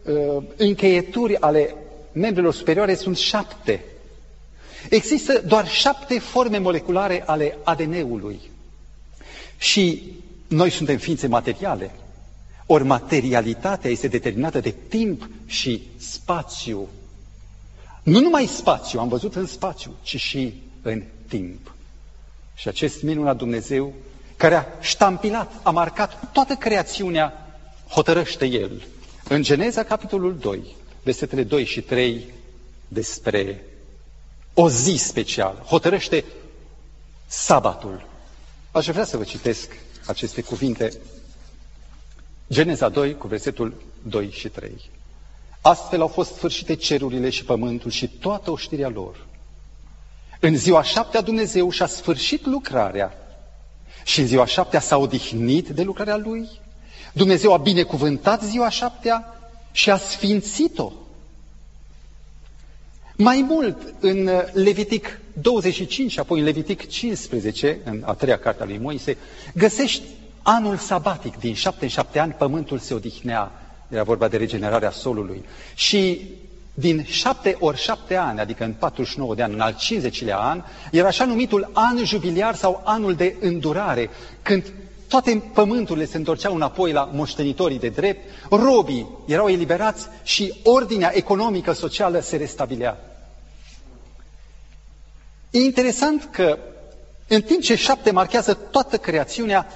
uh, 0.03 0.43
încheieturi 0.55 1.37
ale 1.39 1.75
membrilor 2.11 2.53
superioare 2.53 2.95
sunt 2.95 3.17
șapte. 3.17 3.83
Există 4.89 5.41
doar 5.47 5.67
șapte 5.67 6.19
forme 6.19 6.57
moleculare 6.57 7.23
ale 7.25 7.57
ADN-ului. 7.63 8.39
Și 9.57 10.11
noi 10.47 10.69
suntem 10.69 10.97
ființe 10.97 11.27
materiale. 11.27 11.91
Ori 12.65 12.83
materialitatea 12.83 13.89
este 13.89 14.07
determinată 14.07 14.59
de 14.59 14.73
timp 14.87 15.29
și 15.45 15.81
spațiu. 15.97 16.87
Nu 18.03 18.19
numai 18.19 18.45
spațiu, 18.45 18.99
am 18.99 19.07
văzut 19.07 19.35
în 19.35 19.45
spațiu, 19.45 19.91
ci 20.01 20.15
și 20.15 20.53
în 20.81 21.03
timp. 21.27 21.71
Și 22.55 22.67
acest 22.67 23.01
minunat 23.03 23.37
Dumnezeu, 23.37 23.93
care 24.37 24.55
a 24.55 24.65
ștampilat, 24.79 25.51
a 25.63 25.69
marcat 25.69 26.31
toată 26.31 26.55
creațiunea, 26.55 27.55
hotărăște 27.89 28.45
El. 28.45 28.87
În 29.29 29.41
Geneza, 29.41 29.83
capitolul 29.83 30.37
2, 30.37 30.75
versetele 31.03 31.43
2 31.43 31.65
și 31.65 31.81
3, 31.81 32.25
despre 32.87 33.65
o 34.53 34.69
zi 34.69 34.95
specială, 34.95 35.65
hotărăște 35.67 36.25
sabatul. 37.27 38.07
Aș 38.71 38.87
vrea 38.87 39.05
să 39.05 39.17
vă 39.17 39.23
citesc 39.23 39.71
aceste 40.05 40.41
cuvinte. 40.41 40.91
Geneza 42.51 42.89
2 42.89 43.17
cu 43.17 43.27
versetul 43.27 43.81
2 44.01 44.31
și 44.31 44.49
3. 44.49 44.71
Astfel 45.61 46.01
au 46.01 46.07
fost 46.07 46.33
sfârșite 46.33 46.75
cerurile 46.75 47.29
și 47.29 47.43
pământul 47.43 47.91
și 47.91 48.07
toată 48.07 48.51
oștirea 48.51 48.89
lor. 48.89 49.25
În 50.39 50.57
ziua 50.57 50.83
șaptea 50.83 51.21
Dumnezeu 51.21 51.69
și-a 51.69 51.87
sfârșit 51.87 52.45
lucrarea 52.45 53.26
și 54.07 54.19
în 54.19 54.27
ziua 54.27 54.45
șaptea 54.45 54.79
s-a 54.79 54.97
odihnit 54.97 55.67
de 55.67 55.83
lucrarea 55.83 56.17
Lui. 56.17 56.49
Dumnezeu 57.13 57.53
a 57.53 57.57
binecuvântat 57.57 58.43
ziua 58.43 58.69
șaptea 58.69 59.39
și 59.71 59.89
a 59.89 59.97
sfințit-o. 59.97 60.91
Mai 63.15 63.45
mult, 63.49 63.93
în 63.99 64.29
Levitic 64.53 65.19
25 65.33 66.11
și 66.11 66.19
apoi 66.19 66.39
în 66.39 66.45
Levitic 66.45 66.87
15, 66.87 67.79
în 67.83 68.03
a 68.05 68.13
treia 68.13 68.39
carte 68.39 68.63
a 68.63 68.65
lui 68.65 68.77
Moise, 68.77 69.17
găsești 69.53 70.03
anul 70.41 70.77
sabatic. 70.77 71.39
Din 71.39 71.53
șapte 71.53 71.83
în 71.83 71.89
șapte 71.89 72.19
ani 72.19 72.33
pământul 72.33 72.79
se 72.79 72.93
odihnea. 72.93 73.51
Era 73.89 74.03
vorba 74.03 74.27
de 74.27 74.37
regenerarea 74.37 74.91
solului. 74.91 75.45
Și 75.75 76.21
din 76.79 77.03
șapte 77.05 77.55
ori 77.59 77.77
șapte 77.77 78.15
ani, 78.15 78.39
adică 78.39 78.63
în 78.63 78.73
49 78.73 79.35
de 79.35 79.43
ani, 79.43 79.53
în 79.53 79.59
al 79.59 79.75
50-lea 79.75 80.37
an, 80.37 80.63
era 80.91 81.07
așa 81.07 81.25
numitul 81.25 81.69
an 81.73 82.05
jubiliar 82.05 82.55
sau 82.55 82.81
anul 82.85 83.13
de 83.15 83.35
îndurare, 83.39 84.09
când 84.41 84.73
toate 85.07 85.43
pământurile 85.53 86.05
se 86.05 86.17
întorceau 86.17 86.55
înapoi 86.55 86.91
la 86.91 87.09
moștenitorii 87.13 87.79
de 87.79 87.89
drept, 87.89 88.29
robii 88.49 89.07
erau 89.25 89.47
eliberați 89.49 90.07
și 90.23 90.53
ordinea 90.63 91.11
economică, 91.15 91.71
socială 91.71 92.19
se 92.19 92.37
restabilea. 92.37 92.97
E 95.51 95.59
interesant 95.59 96.29
că 96.31 96.57
în 97.27 97.41
timp 97.41 97.61
ce 97.61 97.75
șapte 97.75 98.11
marchează 98.11 98.53
toată 98.53 98.97
creațiunea, 98.97 99.67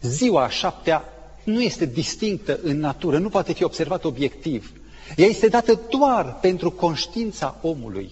ziua 0.00 0.42
a 0.44 0.48
șaptea 0.48 1.04
nu 1.44 1.60
este 1.62 1.86
distinctă 1.86 2.58
în 2.62 2.78
natură, 2.78 3.18
nu 3.18 3.28
poate 3.28 3.52
fi 3.52 3.64
observat 3.64 4.04
obiectiv. 4.04 4.72
Ea 5.16 5.26
este 5.26 5.48
dată 5.48 5.80
doar 5.90 6.38
pentru 6.40 6.70
conștiința 6.70 7.56
omului. 7.62 8.10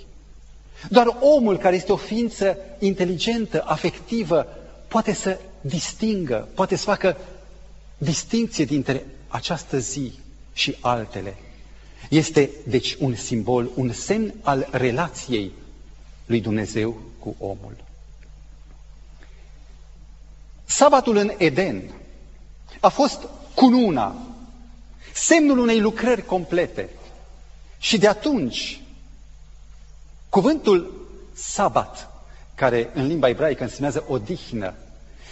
Doar 0.91 1.17
omul 1.21 1.59
care 1.59 1.77
este 1.77 1.93
o 1.93 1.97
ființă 1.97 2.57
inteligentă, 2.79 3.63
afectivă, 3.67 4.47
poate 4.89 5.13
să 5.13 5.39
distingă, 5.61 6.49
poate 6.55 6.77
să 6.77 6.85
facă 6.85 7.17
distinție 7.99 8.65
dintre 8.65 9.07
această 9.29 9.79
zi 9.79 10.13
și 10.53 10.77
altele. 10.81 11.37
Este, 12.11 12.51
deci, 12.67 12.95
un 13.01 13.15
simbol, 13.15 13.71
un 13.75 13.93
semn 13.93 14.35
al 14.43 14.69
relației 14.71 15.53
lui 16.27 16.41
Dumnezeu 16.41 16.97
cu 17.19 17.37
omul. 17.39 17.77
Sabatul 20.65 21.17
în 21.17 21.33
Eden 21.39 21.83
a 22.81 22.89
fost 22.89 23.29
cununa, 23.55 24.17
semnul 25.15 25.59
unei 25.59 25.81
lucrări 25.81 26.25
complete. 26.25 26.89
Și 27.79 27.99
de 27.99 28.09
atunci, 28.09 28.81
cuvântul 30.29 31.07
sabat 31.33 32.11
care 32.55 32.91
în 32.95 33.07
limba 33.07 33.29
ebraică 33.29 33.63
însemnează 33.63 34.05
odihnă 34.09 34.75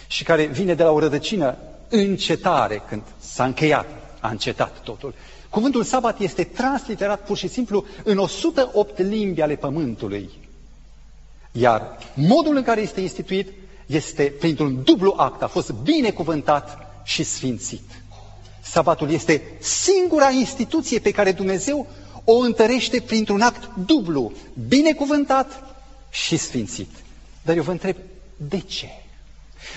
și 0.07 0.23
care 0.23 0.45
vine 0.45 0.73
de 0.73 0.83
la 0.83 0.91
o 0.91 0.99
rădăcină 0.99 1.57
încetare, 1.89 2.81
când 2.87 3.01
s-a 3.19 3.43
încheiat, 3.43 3.87
a 4.19 4.29
încetat 4.29 4.79
totul. 4.79 5.13
Cuvântul 5.49 5.83
sabat 5.83 6.19
este 6.19 6.43
transliterat 6.43 7.25
pur 7.25 7.37
și 7.37 7.47
simplu 7.47 7.85
în 8.03 8.17
108 8.17 8.97
limbi 8.99 9.41
ale 9.41 9.55
pământului. 9.55 10.29
Iar 11.51 11.97
modul 12.13 12.55
în 12.55 12.63
care 12.63 12.81
este 12.81 13.01
instituit 13.01 13.51
este 13.85 14.33
printr-un 14.39 14.83
dublu 14.83 15.13
act, 15.17 15.41
a 15.41 15.47
fost 15.47 15.71
binecuvântat 15.71 16.77
și 17.03 17.23
sfințit. 17.23 18.01
Sabatul 18.73 19.09
este 19.11 19.41
singura 19.59 20.29
instituție 20.29 20.99
pe 20.99 21.11
care 21.11 21.31
Dumnezeu 21.31 21.87
o 22.23 22.33
întărește 22.37 23.01
printr-un 23.01 23.41
act 23.41 23.69
dublu, 23.85 24.31
binecuvântat 24.67 25.75
și 26.09 26.37
sfințit. 26.37 26.89
Dar 27.41 27.55
eu 27.55 27.63
vă 27.63 27.71
întreb, 27.71 27.95
de 28.37 28.59
ce? 28.59 28.87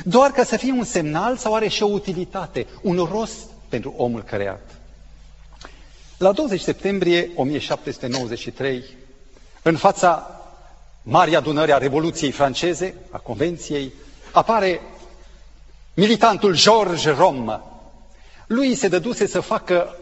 Doar 0.04 0.30
ca 0.30 0.44
să 0.44 0.56
fie 0.56 0.72
un 0.72 0.84
semnal 0.84 1.36
sau 1.36 1.54
are 1.54 1.68
și 1.68 1.82
o 1.82 1.86
utilitate, 1.86 2.66
un 2.82 3.08
rost 3.10 3.38
pentru 3.68 3.94
omul 3.96 4.22
creat? 4.22 4.70
La 6.18 6.32
20 6.32 6.60
septembrie 6.60 7.30
1793, 7.34 8.84
în 9.62 9.76
fața 9.76 10.40
Marii 11.02 11.36
Adunări 11.36 11.72
a 11.72 11.78
Revoluției 11.78 12.30
franceze, 12.30 12.94
a 13.10 13.18
Convenției, 13.18 13.92
apare 14.32 14.80
militantul 15.94 16.56
George 16.56 17.10
Rom. 17.10 17.60
Lui 18.46 18.74
se 18.74 18.88
dăduse 18.88 19.26
să 19.26 19.40
facă 19.40 19.96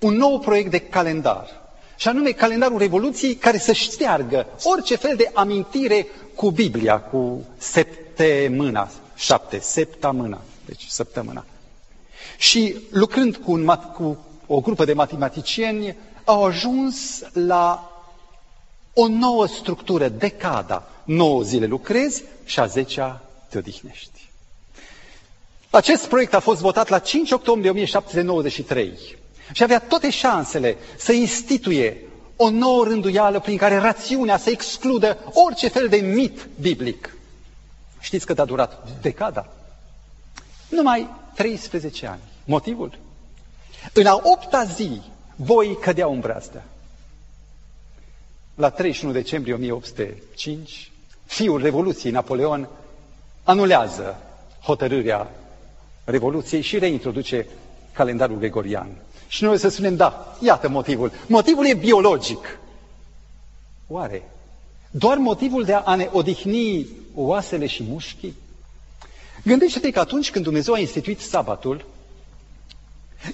un 0.00 0.14
nou 0.14 0.38
proiect 0.38 0.70
de 0.70 0.78
calendar, 0.78 1.64
și 1.96 2.08
anume 2.08 2.30
calendarul 2.30 2.78
Revoluției 2.78 3.34
care 3.34 3.58
să 3.58 3.72
șteargă 3.72 4.46
orice 4.62 4.96
fel 4.96 5.16
de 5.16 5.30
amintire 5.34 6.06
cu 6.34 6.50
Biblia, 6.50 7.00
cu 7.00 7.44
septemâna, 7.56 8.90
șapte, 9.14 9.58
septamâna, 9.58 10.40
deci 10.66 10.86
săptămâna. 10.88 11.44
Și 12.38 12.76
lucrând 12.90 13.36
cu, 13.36 13.52
un, 13.52 13.66
cu 13.94 14.18
o 14.46 14.60
grupă 14.60 14.84
de 14.84 14.92
matematicieni, 14.92 15.96
au 16.24 16.44
ajuns 16.44 17.22
la 17.32 17.90
o 18.94 19.08
nouă 19.08 19.46
structură, 19.46 20.08
decada. 20.08 20.88
9 21.04 21.42
zile 21.42 21.66
lucrezi 21.66 22.22
și 22.44 22.60
a 22.60 22.66
10 22.66 23.20
te 23.48 23.58
odihnești. 23.58 24.15
Acest 25.76 26.06
proiect 26.06 26.34
a 26.34 26.40
fost 26.40 26.60
votat 26.60 26.88
la 26.88 26.98
5 26.98 27.30
octombrie 27.30 27.70
1793 27.70 28.98
și 29.52 29.62
avea 29.62 29.78
toate 29.78 30.10
șansele 30.10 30.76
să 30.96 31.12
instituie 31.12 32.00
o 32.36 32.50
nouă 32.50 32.84
rânduială 32.84 33.40
prin 33.40 33.56
care 33.56 33.76
rațiunea 33.76 34.36
să 34.36 34.50
excludă 34.50 35.18
orice 35.32 35.68
fel 35.68 35.88
de 35.88 35.96
mit 35.96 36.48
biblic. 36.60 37.16
Știți 38.00 38.26
cât 38.26 38.38
a 38.38 38.44
durat 38.44 38.88
decada? 39.00 39.52
Numai 40.68 41.08
13 41.34 42.06
ani. 42.06 42.20
Motivul? 42.44 42.98
În 43.92 44.06
a 44.06 44.20
opta 44.22 44.64
zi, 44.64 45.00
voi 45.36 45.78
cădeau 45.80 46.12
în 46.12 46.20
brazdă. 46.20 46.62
La 48.54 48.70
31 48.70 49.12
decembrie 49.12 49.54
1805, 49.54 50.92
fiul 51.24 51.62
Revoluției, 51.62 52.12
Napoleon, 52.12 52.68
anulează 53.44 54.16
hotărârea 54.62 55.30
Revoluției 56.08 56.60
și 56.60 56.78
reintroduce 56.78 57.46
calendarul 57.92 58.38
gregorian. 58.38 58.88
Și 59.28 59.44
noi 59.44 59.58
să 59.58 59.68
spunem, 59.68 59.96
da, 59.96 60.36
iată 60.40 60.68
motivul. 60.68 61.12
Motivul 61.26 61.66
e 61.66 61.74
biologic. 61.74 62.58
Oare? 63.88 64.30
Doar 64.90 65.16
motivul 65.16 65.64
de 65.64 65.72
a 65.72 65.94
ne 65.94 66.08
odihni 66.12 66.86
oasele 67.14 67.66
și 67.66 67.82
mușchii? 67.88 68.34
Gândește-te 69.44 69.90
că 69.90 70.00
atunci 70.00 70.30
când 70.30 70.44
Dumnezeu 70.44 70.74
a 70.74 70.78
instituit 70.78 71.20
sabatul, 71.20 71.84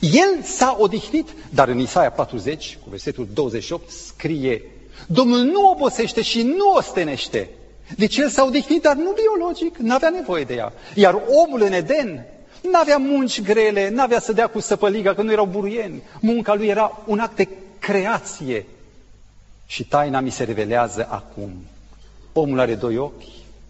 El 0.01 0.42
s-a 0.42 0.77
odihnit, 0.79 1.29
dar 1.51 1.68
în 1.68 1.79
Isaia 1.79 2.11
40, 2.11 2.79
cu 2.83 2.90
versetul 2.90 3.29
28, 3.33 3.90
scrie 3.90 4.62
Domnul 5.07 5.38
nu 5.38 5.70
obosește 5.70 6.23
și 6.23 6.42
nu 6.42 6.73
ostenește. 6.77 7.49
Deci 7.96 8.16
el 8.16 8.29
s-a 8.29 8.44
odihnit, 8.44 8.83
dar 8.83 8.96
nu 8.96 9.14
biologic, 9.14 9.77
nu 9.77 9.94
avea 9.94 10.09
nevoie 10.09 10.44
de 10.44 10.55
ea. 10.55 10.73
Iar 10.94 11.23
omul 11.44 11.62
în 11.62 11.73
Eden 11.73 12.27
nu 12.62 12.79
avea 12.79 12.96
munci 12.96 13.42
grele, 13.42 13.88
nu 13.88 14.03
avea 14.03 14.20
să 14.20 14.33
dea 14.33 14.46
cu 14.46 14.61
săpăliga, 14.61 15.14
că 15.14 15.22
nu 15.22 15.33
erau 15.33 15.46
buruieni. 15.46 16.03
Munca 16.20 16.55
lui 16.55 16.66
era 16.66 17.03
un 17.07 17.18
act 17.18 17.37
de 17.37 17.48
creație. 17.79 18.66
Și 19.66 19.85
taina 19.85 20.20
mi 20.20 20.31
se 20.31 20.44
revelează 20.44 21.07
acum. 21.11 21.53
Omul 22.33 22.59
are 22.59 22.75
doi 22.75 22.96
ochi, 22.96 23.22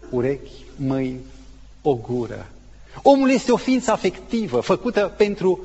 urechi, 0.09 0.51
mâini, 0.75 1.19
o 1.81 1.95
gură. 1.95 2.47
Omul 3.01 3.29
este 3.29 3.51
o 3.51 3.57
ființă 3.57 3.91
afectivă, 3.91 4.59
făcută 4.59 5.13
pentru 5.17 5.59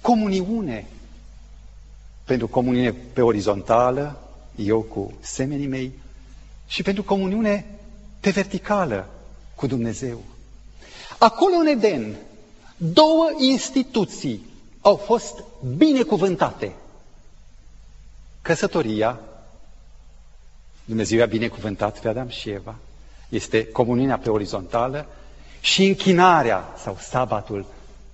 comuniune. 0.00 0.86
Pentru 2.24 2.48
comuniune 2.48 2.94
pe 3.12 3.20
orizontală, 3.20 4.20
eu 4.56 4.80
cu 4.80 5.12
semenii 5.20 5.66
mei, 5.66 5.92
și 6.66 6.82
pentru 6.82 7.02
comuniune 7.02 7.66
pe 8.20 8.30
verticală 8.30 9.08
cu 9.54 9.66
Dumnezeu. 9.66 10.20
Acolo 11.18 11.54
în 11.54 11.66
Eden, 11.66 12.16
două 12.78 13.30
instituții 13.38 14.46
au 14.80 14.96
fost 14.96 15.42
binecuvântate. 15.76 16.72
Căsătoria, 18.42 19.20
Dumnezeu 20.84 21.22
a 21.22 21.26
binecuvântat 21.26 22.00
pe 22.00 22.08
Adam 22.08 22.28
și 22.28 22.50
Eva, 22.50 22.74
este 23.28 23.66
comuniunea 23.66 24.18
pe 24.18 24.30
orizontală 24.30 25.06
și 25.60 25.86
închinarea 25.86 26.74
sau 26.82 26.96
sabatul, 27.00 27.66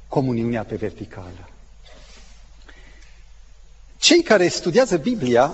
comuniunea 0.08 0.64
pe 0.64 0.76
verticală. 0.76 1.48
Cei 3.98 4.22
care 4.22 4.48
studiază 4.48 4.96
Biblia 4.96 5.52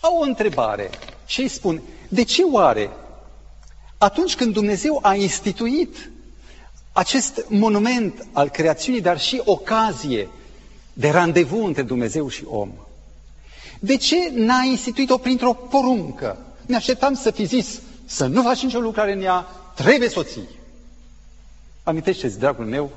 au 0.00 0.18
o 0.18 0.22
întrebare 0.22 0.90
și 1.26 1.40
îi 1.40 1.48
spun, 1.48 1.82
de 2.08 2.22
ce 2.22 2.42
oare 2.42 2.90
atunci 3.98 4.36
când 4.36 4.52
Dumnezeu 4.52 4.98
a 5.02 5.14
instituit 5.14 6.10
acest 6.92 7.44
monument 7.48 8.26
al 8.32 8.48
creațiunii, 8.48 9.00
dar 9.00 9.20
și 9.20 9.42
ocazie 9.44 10.28
de 10.92 11.10
randevu 11.10 11.64
între 11.64 11.82
Dumnezeu 11.82 12.28
și 12.28 12.44
om, 12.48 12.70
de 13.80 13.96
ce 13.96 14.16
n-a 14.34 14.62
instituit-o 14.64 15.18
printr-o 15.18 15.52
poruncă? 15.52 16.36
Ne 16.66 16.76
așteptam 16.76 17.14
să 17.14 17.30
fi 17.30 17.44
zis 17.44 17.80
să 18.04 18.26
nu 18.26 18.42
faci 18.42 18.62
nicio 18.62 18.78
lucrare 18.80 19.12
în 19.12 19.22
ea, 19.22 19.46
trebuie 19.74 20.08
să 20.08 20.18
o 20.18 20.22
ții. 20.22 20.48
Amintește-ți, 21.82 22.38
dragul 22.38 22.64
meu, 22.64 22.90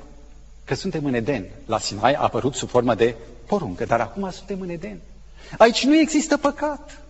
că 0.64 0.74
suntem 0.74 1.04
în 1.04 1.14
Eden. 1.14 1.44
La 1.66 1.78
Sinai 1.78 2.12
a 2.12 2.20
apărut 2.22 2.54
sub 2.54 2.68
formă 2.68 2.94
de 2.94 3.14
poruncă, 3.46 3.84
dar 3.84 4.00
acum 4.00 4.30
suntem 4.30 4.60
în 4.60 4.68
Eden. 4.68 5.00
Aici 5.58 5.84
nu 5.84 5.96
există 5.96 6.36
păcat. 6.36 7.02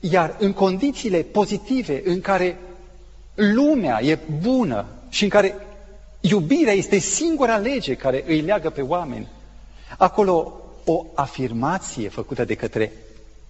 Iar 0.00 0.36
în 0.38 0.52
condițiile 0.52 1.18
pozitive 1.22 2.02
în 2.04 2.20
care 2.20 2.58
lumea 3.34 4.02
e 4.02 4.18
bună 4.40 4.86
și 5.08 5.22
în 5.22 5.28
care 5.28 5.54
iubirea 6.20 6.72
este 6.72 6.98
singura 6.98 7.56
lege 7.56 7.94
care 7.94 8.24
îi 8.26 8.40
leagă 8.40 8.70
pe 8.70 8.82
oameni, 8.82 9.28
acolo 9.98 10.52
o 10.84 11.04
afirmație 11.14 12.08
făcută 12.08 12.44
de 12.44 12.54
către 12.54 12.92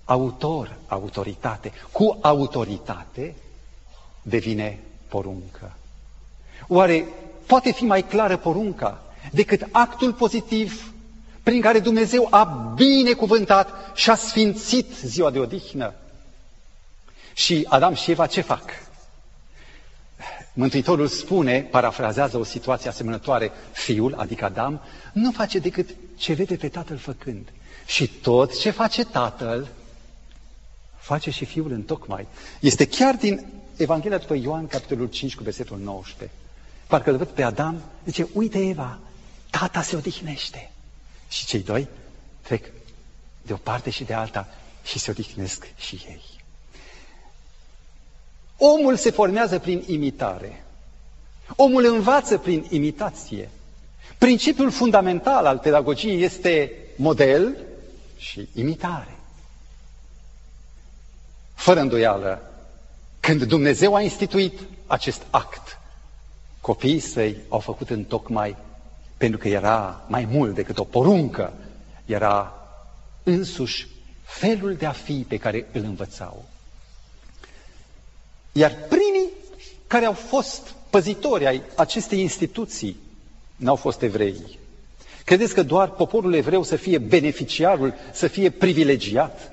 autor, 0.04 0.76
autoritate, 0.86 1.72
cu 1.92 2.18
autoritate 2.20 3.34
devine 4.22 4.78
poruncă. 5.08 5.72
Oare 6.68 7.04
poate 7.46 7.72
fi 7.72 7.84
mai 7.84 8.02
clară 8.02 8.36
porunca 8.36 9.02
decât 9.32 9.66
actul 9.70 10.12
pozitiv 10.12 10.92
prin 11.42 11.60
care 11.60 11.78
Dumnezeu 11.78 12.26
a 12.30 12.44
binecuvântat 12.74 13.68
și 13.94 14.10
a 14.10 14.14
sfințit 14.14 14.86
ziua 15.04 15.30
de 15.30 15.38
odihnă? 15.38 15.94
Și 17.34 17.66
Adam 17.68 17.94
și 17.94 18.10
Eva 18.10 18.26
ce 18.26 18.40
fac? 18.40 18.87
Mântuitorul 20.58 21.06
spune, 21.06 21.62
parafrazează 21.62 22.38
o 22.38 22.44
situație 22.44 22.88
asemănătoare, 22.88 23.50
fiul, 23.72 24.14
adică 24.14 24.44
Adam, 24.44 24.80
nu 25.12 25.32
face 25.32 25.58
decât 25.58 25.88
ce 26.16 26.32
vede 26.32 26.56
pe 26.56 26.68
tatăl 26.68 26.96
făcând. 26.96 27.48
Și 27.86 28.08
tot 28.08 28.58
ce 28.58 28.70
face 28.70 29.04
tatăl, 29.04 29.68
face 30.96 31.30
și 31.30 31.44
fiul 31.44 31.70
în 31.70 31.82
tocmai. 31.82 32.26
Este 32.60 32.86
chiar 32.86 33.14
din 33.14 33.46
Evanghelia 33.76 34.18
după 34.18 34.34
Ioan, 34.34 34.66
capitolul 34.66 35.06
5, 35.06 35.34
cu 35.34 35.42
versetul 35.42 35.78
19. 35.78 36.36
Parcă 36.86 37.10
îl 37.10 37.16
văd 37.16 37.28
pe 37.28 37.42
Adam, 37.42 37.82
zice, 38.04 38.28
uite 38.32 38.58
Eva, 38.58 38.98
tata 39.50 39.82
se 39.82 39.96
odihnește. 39.96 40.70
Și 41.28 41.46
cei 41.46 41.60
doi 41.62 41.88
trec 42.42 42.70
de 43.42 43.52
o 43.52 43.56
parte 43.56 43.90
și 43.90 44.04
de 44.04 44.14
alta 44.14 44.48
și 44.84 44.98
se 44.98 45.10
odihnesc 45.10 45.68
și 45.76 46.04
ei. 46.08 46.37
Omul 48.58 48.96
se 48.96 49.10
formează 49.10 49.58
prin 49.58 49.84
imitare. 49.86 50.64
Omul 51.56 51.84
învață 51.84 52.38
prin 52.38 52.66
imitație. 52.68 53.50
Principiul 54.18 54.70
fundamental 54.70 55.46
al 55.46 55.58
pedagogiei 55.58 56.22
este 56.22 56.72
model 56.96 57.56
și 58.16 58.48
imitare. 58.54 59.16
Fără 61.54 61.80
îndoială, 61.80 62.48
Când 63.28 63.42
Dumnezeu 63.42 63.94
a 63.94 64.00
instituit 64.00 64.60
acest 64.86 65.22
act, 65.30 65.78
copiii 66.60 66.98
săi 66.98 67.36
au 67.48 67.58
făcut 67.58 67.90
în 67.90 68.04
tocmai 68.04 68.56
pentru 69.16 69.38
că 69.38 69.48
era 69.48 70.04
mai 70.06 70.24
mult 70.24 70.54
decât 70.54 70.78
o 70.78 70.84
poruncă, 70.84 71.52
era 72.06 72.52
însuși 73.22 73.86
felul 74.22 74.74
de 74.74 74.86
a 74.86 74.92
fi 74.92 75.24
pe 75.28 75.36
care 75.36 75.66
îl 75.72 75.82
învățau. 75.82 76.47
Iar 78.58 78.74
primii 78.88 79.28
care 79.86 80.04
au 80.04 80.12
fost 80.12 80.74
păzitori 80.90 81.46
ai 81.46 81.62
acestei 81.76 82.20
instituții 82.20 82.96
n-au 83.56 83.76
fost 83.76 84.02
evrei. 84.02 84.58
Credeți 85.24 85.54
că 85.54 85.62
doar 85.62 85.90
poporul 85.90 86.34
evreu 86.34 86.62
să 86.62 86.76
fie 86.76 86.98
beneficiarul, 86.98 87.94
să 88.12 88.26
fie 88.26 88.50
privilegiat? 88.50 89.52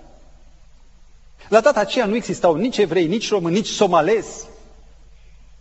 La 1.50 1.60
data 1.60 1.80
aceea 1.80 2.06
nu 2.06 2.16
existau 2.16 2.56
nici 2.56 2.78
evrei, 2.78 3.08
nici 3.08 3.30
români, 3.30 3.56
nici 3.56 3.68
somalezi. 3.68 4.46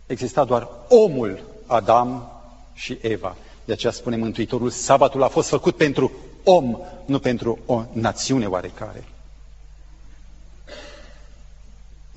Exista 0.05 0.43
doar 0.43 0.67
omul 0.89 1.39
Adam 1.65 2.31
și 2.73 2.97
Eva. 3.01 3.35
De 3.65 3.73
aceea 3.73 3.91
spune 3.91 4.15
Mântuitorul, 4.17 4.69
sabatul 4.69 5.23
a 5.23 5.27
fost 5.27 5.49
făcut 5.49 5.75
pentru 5.75 6.11
om, 6.43 6.77
nu 7.05 7.19
pentru 7.19 7.59
o 7.65 7.83
națiune 7.91 8.45
oarecare. 8.45 9.03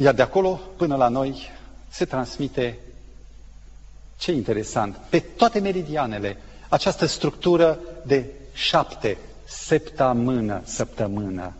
Iar 0.00 0.14
de 0.14 0.22
acolo 0.22 0.60
până 0.76 0.96
la 0.96 1.08
noi 1.08 1.50
se 1.88 2.04
transmite, 2.04 2.78
ce 4.16 4.32
interesant, 4.32 4.96
pe 5.08 5.18
toate 5.18 5.58
meridianele, 5.58 6.36
această 6.68 7.06
structură 7.06 7.78
de 8.06 8.26
șapte, 8.52 9.18
săptămână, 9.44 10.62
săptămână, 10.64 11.52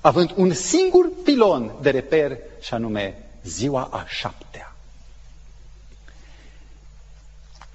având 0.00 0.32
un 0.36 0.54
singur 0.54 1.10
pilon 1.24 1.72
de 1.82 1.90
reper 1.90 2.38
și 2.60 2.74
anume 2.74 3.24
ziua 3.42 3.88
a 3.92 4.04
șaptea. 4.08 4.74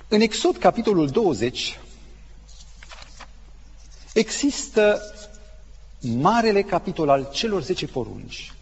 În 0.08 0.22
Exod, 0.22 0.58
capitolul 0.58 1.10
20, 1.10 1.80
există 4.14 5.02
marele 6.00 6.62
capitol 6.62 7.10
al 7.10 7.30
celor 7.34 7.62
zece 7.62 7.88
porunci. 7.88 8.54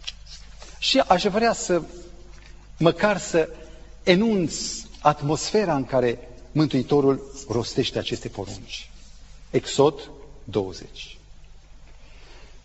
Și 0.84 0.98
aș 0.98 1.24
vrea 1.24 1.52
să, 1.52 1.82
măcar 2.78 3.18
să 3.18 3.48
enunț 4.02 4.54
atmosfera 5.00 5.74
în 5.76 5.84
care 5.84 6.28
Mântuitorul 6.52 7.44
rostește 7.48 7.98
aceste 7.98 8.28
porunci. 8.28 8.90
Exod 9.50 10.10
20. 10.44 11.18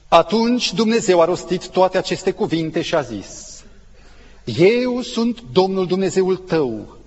Atunci 0.08 0.74
Dumnezeu 0.74 1.22
a 1.22 1.26
rostit 1.26 1.68
toate 1.68 1.98
aceste 1.98 2.32
cuvinte 2.32 2.82
și 2.82 2.96
a 2.96 3.02
zis, 3.02 3.64
Eu 4.58 5.02
sunt 5.02 5.42
Domnul 5.52 5.88
Dumnezeul 5.88 6.38
tău, 6.38 6.98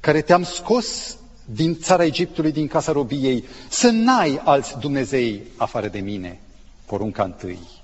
care 0.00 0.22
te-am 0.22 0.44
scos 0.44 1.16
din 1.44 1.78
țara 1.78 2.04
Egiptului, 2.04 2.52
din 2.52 2.66
casa 2.66 2.92
robiei, 2.92 3.44
să 3.68 3.88
n-ai 3.88 4.40
alți 4.44 4.78
Dumnezei 4.78 5.42
afară 5.56 5.88
de 5.88 5.98
mine. 5.98 6.40
Porunca 6.86 7.22
întâi. 7.22 7.81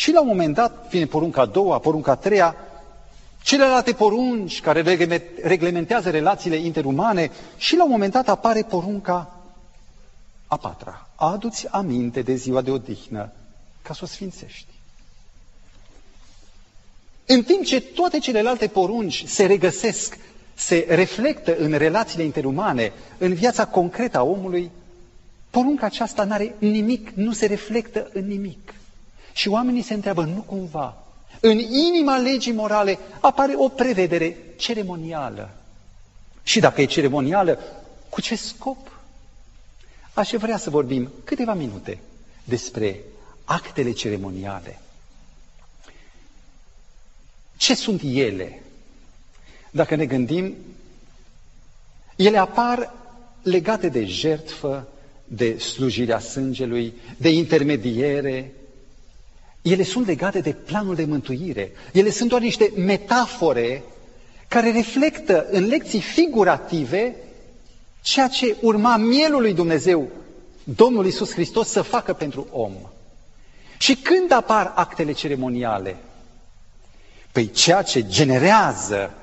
Și 0.00 0.12
la 0.12 0.20
un 0.20 0.26
moment 0.26 0.54
dat 0.54 0.88
vine 0.90 1.04
porunca 1.06 1.40
a 1.40 1.46
doua, 1.46 1.78
porunca 1.78 2.10
a 2.10 2.14
treia, 2.14 2.56
celelalte 3.42 3.92
porunci 3.92 4.60
care 4.60 4.80
reglementează 5.42 6.10
relațiile 6.10 6.56
interumane 6.56 7.30
și 7.56 7.76
la 7.76 7.84
un 7.84 7.90
moment 7.90 8.12
dat 8.12 8.28
apare 8.28 8.62
porunca 8.62 9.40
a 10.46 10.56
patra. 10.56 11.08
Adu-ți 11.14 11.66
aminte 11.70 12.22
de 12.22 12.34
ziua 12.34 12.60
de 12.60 12.70
odihnă 12.70 13.32
ca 13.82 13.94
să 13.94 14.00
o 14.02 14.06
sfințești. 14.06 14.66
În 17.26 17.42
timp 17.42 17.64
ce 17.64 17.80
toate 17.80 18.18
celelalte 18.18 18.66
porunci 18.66 19.24
se 19.26 19.46
regăsesc, 19.46 20.18
se 20.54 20.86
reflectă 20.88 21.56
în 21.56 21.72
relațiile 21.72 22.24
interumane, 22.24 22.92
în 23.18 23.34
viața 23.34 23.66
concretă 23.66 24.18
a 24.18 24.22
omului, 24.22 24.70
porunca 25.50 25.86
aceasta 25.86 26.24
nu 26.24 26.32
are 26.32 26.54
nimic, 26.58 27.10
nu 27.10 27.32
se 27.32 27.46
reflectă 27.46 28.10
în 28.12 28.26
nimic. 28.26 28.74
Și 29.32 29.48
oamenii 29.48 29.82
se 29.82 29.94
întreabă, 29.94 30.24
nu 30.24 30.40
cumva, 30.40 30.96
în 31.40 31.58
inima 31.58 32.16
legii 32.16 32.52
morale 32.52 32.98
apare 33.20 33.52
o 33.56 33.68
prevedere 33.68 34.36
ceremonială. 34.56 35.50
Și 36.42 36.60
dacă 36.60 36.80
e 36.80 36.84
ceremonială, 36.84 37.58
cu 38.08 38.20
ce 38.20 38.36
scop? 38.36 39.00
Aș 40.14 40.30
vrea 40.30 40.56
să 40.56 40.70
vorbim 40.70 41.12
câteva 41.24 41.54
minute 41.54 41.98
despre 42.44 43.00
actele 43.44 43.92
ceremoniale. 43.92 44.80
Ce 47.56 47.74
sunt 47.74 48.00
ele? 48.04 48.62
Dacă 49.70 49.94
ne 49.94 50.06
gândim, 50.06 50.54
ele 52.16 52.38
apar 52.38 52.94
legate 53.42 53.88
de 53.88 54.04
jertfă, 54.04 54.88
de 55.24 55.58
slujirea 55.58 56.18
sângelui, 56.18 56.94
de 57.16 57.28
intermediere, 57.28 58.52
ele 59.62 59.82
sunt 59.82 60.06
legate 60.06 60.40
de 60.40 60.52
planul 60.52 60.94
de 60.94 61.04
mântuire. 61.04 61.72
Ele 61.92 62.10
sunt 62.10 62.28
doar 62.28 62.40
niște 62.40 62.72
metafore 62.76 63.82
care 64.48 64.70
reflectă 64.70 65.46
în 65.50 65.66
lecții 65.66 66.00
figurative 66.00 67.16
ceea 68.00 68.28
ce 68.28 68.56
urma 68.60 68.96
mielul 68.96 69.40
lui 69.40 69.52
Dumnezeu, 69.52 70.08
Domnul 70.64 71.06
Isus 71.06 71.32
Hristos, 71.32 71.68
să 71.68 71.82
facă 71.82 72.12
pentru 72.12 72.46
om. 72.50 72.72
Și 73.78 73.94
când 73.94 74.32
apar 74.32 74.72
actele 74.74 75.12
ceremoniale? 75.12 75.96
Păi 77.32 77.50
ceea 77.50 77.82
ce 77.82 78.06
generează 78.06 79.14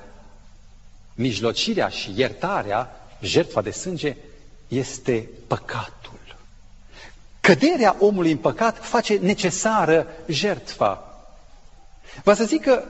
mijlocirea 1.15 1.88
și 1.88 2.13
iertarea, 2.15 3.08
jertfa 3.21 3.62
de 3.62 3.71
sânge, 3.71 4.15
este 4.67 5.30
păcatul. 5.47 5.96
Căderea 7.47 7.95
omului 7.99 8.31
în 8.31 8.38
păcat 8.38 8.86
face 8.86 9.17
necesară 9.17 10.07
jertfa. 10.27 11.21
Vă 12.23 12.33
să 12.33 12.43
zic 12.43 12.62
că 12.62 12.83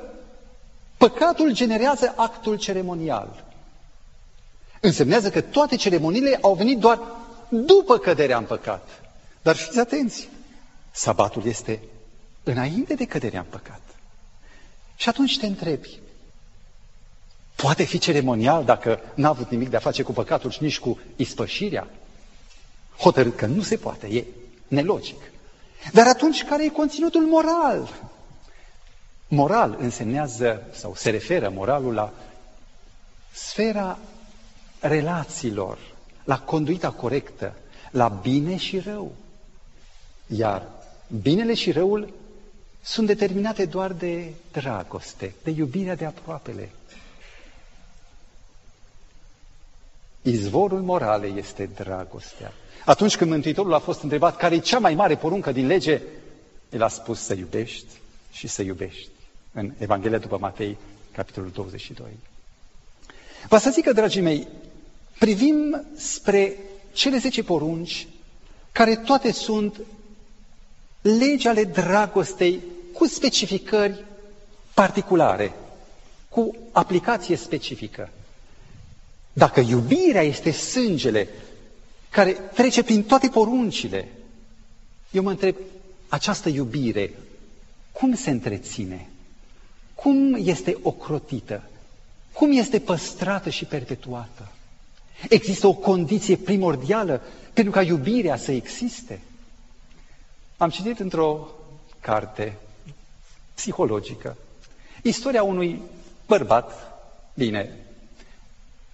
păcatul 0.97 1.53
generează 1.53 2.13
actul 2.15 2.57
ceremonial. 2.57 3.43
Însemnează 4.79 5.29
că 5.29 5.41
toate 5.41 5.75
ceremoniile 5.75 6.37
au 6.41 6.53
venit 6.53 6.77
doar 6.77 6.99
după 7.49 7.97
căderea 7.97 8.37
în 8.37 8.43
păcat. 8.43 8.87
Dar 9.41 9.55
fiți 9.55 9.79
atenți, 9.79 10.29
sabatul 10.91 11.45
este 11.45 11.79
înainte 12.43 12.93
de 12.93 13.05
căderea 13.05 13.39
în 13.39 13.45
păcat. 13.49 13.81
Și 14.95 15.09
atunci 15.09 15.39
te 15.39 15.45
întrebi, 15.45 15.99
poate 17.55 17.83
fi 17.83 17.97
ceremonial 17.97 18.63
dacă 18.65 18.99
n-a 19.13 19.29
avut 19.29 19.49
nimic 19.49 19.69
de 19.69 19.75
a 19.75 19.79
face 19.79 20.03
cu 20.03 20.11
păcatul 20.11 20.51
și 20.51 20.63
nici 20.63 20.79
cu 20.79 20.99
ispășirea? 21.15 21.87
Hotărât 22.97 23.35
că 23.35 23.45
nu 23.45 23.61
se 23.61 23.75
poate, 23.75 24.07
e 24.07 24.23
nelogic. 24.67 25.21
Dar 25.93 26.07
atunci 26.07 26.43
care 26.43 26.65
e 26.65 26.69
conținutul 26.69 27.21
moral? 27.25 27.89
Moral 29.27 29.77
însemnează, 29.79 30.63
sau 30.73 30.95
se 30.95 31.09
referă 31.09 31.49
moralul 31.49 31.93
la 31.93 32.13
sfera 33.33 33.97
relațiilor, 34.79 35.77
la 36.23 36.39
conduita 36.39 36.91
corectă, 36.91 37.53
la 37.91 38.07
bine 38.07 38.57
și 38.57 38.79
rău. 38.79 39.11
Iar 40.27 40.67
binele 41.21 41.53
și 41.53 41.71
răul 41.71 42.13
sunt 42.81 43.07
determinate 43.07 43.65
doar 43.65 43.91
de 43.91 44.33
dragoste, 44.51 45.33
de 45.43 45.49
iubirea 45.51 45.95
de 45.95 46.05
aproapele. 46.05 46.69
Izvorul 50.21 50.81
moralei 50.81 51.37
este 51.37 51.69
dragostea. 51.75 52.53
Atunci 52.87 53.15
când 53.17 53.29
Mântuitorul 53.31 53.73
a 53.73 53.79
fost 53.79 54.01
întrebat 54.01 54.37
care 54.37 54.55
e 54.55 54.59
cea 54.59 54.79
mai 54.79 54.95
mare 54.95 55.15
poruncă 55.15 55.51
din 55.51 55.67
lege, 55.67 56.01
el 56.69 56.83
a 56.83 56.87
spus 56.87 57.19
să 57.19 57.33
iubești 57.33 57.85
și 58.31 58.47
să 58.47 58.61
iubești. 58.61 59.09
În 59.51 59.71
Evanghelia 59.77 60.17
după 60.17 60.37
Matei, 60.39 60.77
capitolul 61.11 61.49
22. 61.53 62.07
Vă 63.49 63.57
să 63.57 63.69
zic 63.69 63.83
că, 63.83 63.93
dragii 63.93 64.21
mei, 64.21 64.47
privim 65.19 65.83
spre 65.95 66.57
cele 66.93 67.17
zece 67.17 67.43
porunci, 67.43 68.07
care 68.71 68.95
toate 68.95 69.31
sunt 69.31 69.79
legi 71.01 71.47
ale 71.47 71.63
dragostei 71.63 72.61
cu 72.93 73.05
specificări 73.07 74.03
particulare, 74.73 75.53
cu 76.29 76.55
aplicație 76.71 77.35
specifică. 77.35 78.09
Dacă 79.33 79.59
iubirea 79.59 80.21
este 80.21 80.51
sângele 80.51 81.27
care 82.17 82.31
trece 82.31 82.83
prin 82.83 83.03
toate 83.03 83.27
poruncile. 83.27 84.07
Eu 85.11 85.23
mă 85.23 85.29
întreb, 85.29 85.55
această 86.09 86.49
iubire, 86.49 87.13
cum 87.91 88.15
se 88.15 88.29
întreține? 88.29 89.09
Cum 89.95 90.33
este 90.39 90.77
ocrotită? 90.81 91.63
Cum 92.31 92.51
este 92.51 92.79
păstrată 92.79 93.49
și 93.49 93.65
perpetuată? 93.65 94.51
Există 95.29 95.67
o 95.67 95.73
condiție 95.73 96.35
primordială 96.35 97.21
pentru 97.53 97.71
ca 97.71 97.81
iubirea 97.81 98.37
să 98.37 98.51
existe? 98.51 99.19
Am 100.57 100.69
citit 100.69 100.99
într-o 100.99 101.47
carte 101.99 102.57
psihologică 103.53 104.37
Istoria 105.01 105.43
unui 105.43 105.81
bărbat, 106.27 106.71
bine, 107.33 107.75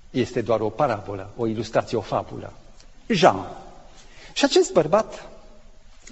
este 0.10 0.42
doar 0.42 0.60
o 0.60 0.70
parabolă, 0.70 1.30
o 1.38 1.48
ilustrație, 1.48 1.98
o 1.98 2.02
fabulă. 2.02 2.54
Jean. 3.08 3.58
Și 4.34 4.44
acest 4.44 4.72
bărbat, 4.72 5.30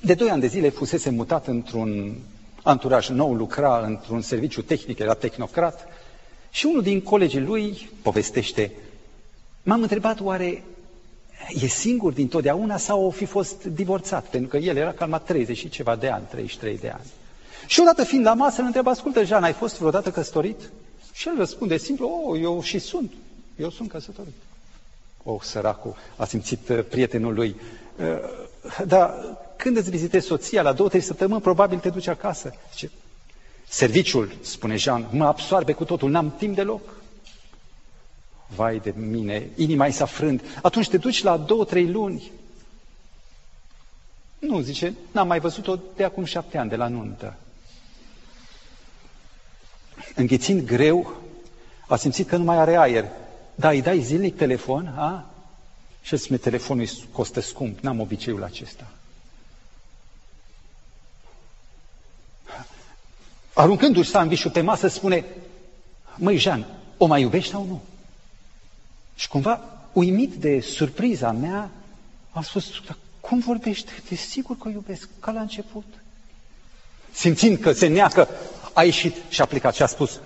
de 0.01 0.13
doi 0.13 0.29
ani 0.29 0.41
de 0.41 0.47
zile, 0.47 0.69
fusese 0.69 1.09
mutat 1.09 1.47
într-un 1.47 2.15
anturaj 2.63 3.09
nou, 3.09 3.33
lucra 3.33 3.85
într-un 3.85 4.21
serviciu 4.21 4.61
tehnic, 4.61 4.99
era 4.99 5.13
tehnocrat, 5.13 5.87
și 6.49 6.65
unul 6.65 6.81
din 6.81 7.01
colegii 7.01 7.39
lui 7.39 7.89
povestește, 8.01 8.71
m-am 9.63 9.81
întrebat 9.81 10.19
oare 10.19 10.63
e 11.61 11.67
singur 11.67 12.13
din 12.13 12.27
totdeauna 12.27 12.77
sau 12.77 13.05
o 13.05 13.09
fi 13.09 13.25
fost 13.25 13.63
divorțat, 13.63 14.25
pentru 14.25 14.49
că 14.49 14.57
el 14.57 14.75
era 14.75 14.91
cam 14.93 15.09
la 15.09 15.17
30 15.17 15.57
și 15.57 15.69
ceva 15.69 15.95
de 15.95 16.07
ani, 16.07 16.25
33 16.29 16.77
de 16.77 16.89
ani. 16.89 17.05
Și 17.67 17.79
odată 17.79 18.03
fiind 18.03 18.25
la 18.25 18.33
masă, 18.33 18.59
îl 18.59 18.65
întreba, 18.65 18.91
ascultă, 18.91 19.23
Jean, 19.23 19.43
ai 19.43 19.53
fost 19.53 19.77
vreodată 19.77 20.11
căsătorit? 20.11 20.69
Și 21.13 21.27
el 21.27 21.37
răspunde 21.37 21.77
simplu, 21.77 22.07
oh, 22.07 22.39
eu 22.41 22.61
și 22.61 22.79
sunt, 22.79 23.11
eu 23.55 23.69
sunt 23.69 23.89
căsătorit. 23.89 24.33
O, 25.23 25.31
oh, 25.31 25.41
săracul, 25.41 25.95
a 26.15 26.25
simțit 26.25 26.69
uh, 26.69 26.83
prietenul 26.89 27.33
lui. 27.33 27.55
Uh, 27.99 28.05
dar 28.85 29.13
când 29.55 29.77
îți 29.77 29.89
vizitezi 29.89 30.25
soția, 30.27 30.61
la 30.61 30.73
două, 30.73 30.89
trei 30.89 31.01
săptămâni, 31.01 31.41
probabil 31.41 31.79
te 31.79 31.89
duci 31.89 32.07
acasă. 32.07 32.53
Zice, 32.71 32.91
serviciul, 33.67 34.31
spune 34.41 34.75
Jean, 34.75 35.07
mă 35.11 35.25
absoarbe 35.25 35.73
cu 35.73 35.83
totul, 35.85 36.09
n-am 36.09 36.35
timp 36.37 36.55
deloc. 36.55 36.81
Vai 38.55 38.79
de 38.79 38.93
mine, 38.97 39.49
inima 39.55 39.87
i 39.87 39.91
s-a 39.91 40.05
frânt. 40.05 40.43
Atunci 40.61 40.89
te 40.89 40.97
duci 40.97 41.23
la 41.23 41.37
două, 41.37 41.65
trei 41.65 41.87
luni. 41.87 42.31
Nu, 44.39 44.59
zice, 44.59 44.93
n-am 45.11 45.27
mai 45.27 45.39
văzut-o 45.39 45.77
de 45.95 46.03
acum 46.03 46.23
șapte 46.23 46.57
ani, 46.57 46.69
de 46.69 46.75
la 46.75 46.87
nuntă. 46.87 47.35
Înghețind 50.15 50.65
greu, 50.65 51.15
a 51.87 51.95
simțit 51.95 52.27
că 52.27 52.37
nu 52.37 52.43
mai 52.43 52.57
are 52.57 52.75
aer. 52.75 53.05
Da, 53.61 53.69
îi 53.69 53.81
dai 53.81 54.01
zilnic 54.01 54.35
telefon, 54.35 54.87
a? 54.87 55.29
Și 56.01 56.13
îți 56.13 56.33
telefonul 56.33 56.83
îi 56.83 57.03
costă 57.11 57.39
scump, 57.39 57.79
n-am 57.79 57.99
obiceiul 57.99 58.43
acesta. 58.43 58.87
Aruncându-și 63.53 64.09
sandvișul 64.09 64.51
pe 64.51 64.61
masă, 64.61 64.87
spune, 64.87 65.25
măi, 66.15 66.37
Jean, 66.37 66.65
o 66.97 67.05
mai 67.05 67.21
iubești 67.21 67.51
sau 67.51 67.65
nu? 67.65 67.81
Și 69.15 69.27
cumva, 69.27 69.61
uimit 69.93 70.33
de 70.33 70.59
surpriza 70.59 71.31
mea, 71.31 71.69
am 72.31 72.41
spus, 72.41 72.81
cum 73.19 73.39
vorbești? 73.39 73.91
De 74.09 74.15
sigur 74.15 74.57
că 74.57 74.67
o 74.67 74.71
iubesc, 74.71 75.09
ca 75.19 75.31
la 75.31 75.41
început. 75.41 75.85
Simțind 77.11 77.57
că 77.57 77.71
se 77.71 77.87
neacă, 77.87 78.27
a 78.73 78.83
ieșit 78.83 79.15
și 79.29 79.41
a 79.41 79.45
plecat 79.45 79.75
și 79.75 79.81
a 79.81 79.85
spus, 79.85 80.19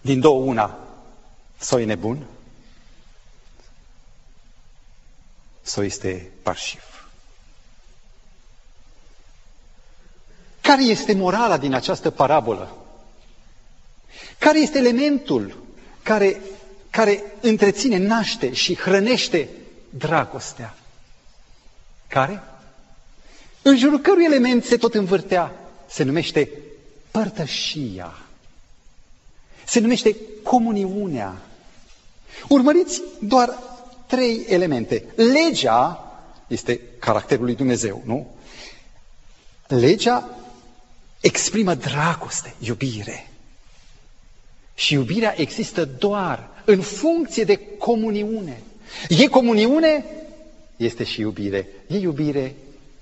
din 0.00 0.20
două 0.20 0.44
una, 0.44 0.78
sau 1.56 1.80
e 1.80 1.84
nebun, 1.84 2.26
sau 5.66 5.84
este 5.84 6.30
parșiv. 6.42 7.08
Care 10.60 10.82
este 10.82 11.14
morala 11.14 11.56
din 11.56 11.74
această 11.74 12.10
parabolă? 12.10 12.76
Care 14.38 14.58
este 14.58 14.78
elementul 14.78 15.62
care, 16.02 16.40
care 16.90 17.22
întreține, 17.40 17.96
naște 17.96 18.52
și 18.52 18.76
hrănește 18.76 19.48
dragostea? 19.90 20.74
Care? 22.08 22.42
În 23.62 23.76
jurul 23.76 24.00
cărui 24.00 24.24
element 24.24 24.64
se 24.64 24.76
tot 24.76 24.94
învârtea, 24.94 25.52
se 25.88 26.02
numește 26.02 26.48
părtășia. 27.10 28.18
Se 29.64 29.80
numește 29.80 30.16
comuniunea. 30.42 31.34
Urmăriți 32.48 33.02
doar 33.20 33.58
trei 34.14 34.44
elemente. 34.48 35.04
Legea 35.14 35.98
este 36.46 36.80
caracterul 36.98 37.44
lui 37.44 37.54
Dumnezeu, 37.54 38.02
nu? 38.04 38.26
Legea 39.66 40.38
exprimă 41.20 41.74
dragoste, 41.74 42.54
iubire. 42.58 43.30
Și 44.74 44.92
iubirea 44.94 45.34
există 45.40 45.84
doar 45.84 46.48
în 46.64 46.80
funcție 46.80 47.44
de 47.44 47.60
comuniune. 47.78 48.62
E 49.08 49.26
comuniune, 49.26 50.04
este 50.76 51.04
și 51.04 51.20
iubire. 51.20 51.68
E 51.86 51.96
iubire, 51.96 52.54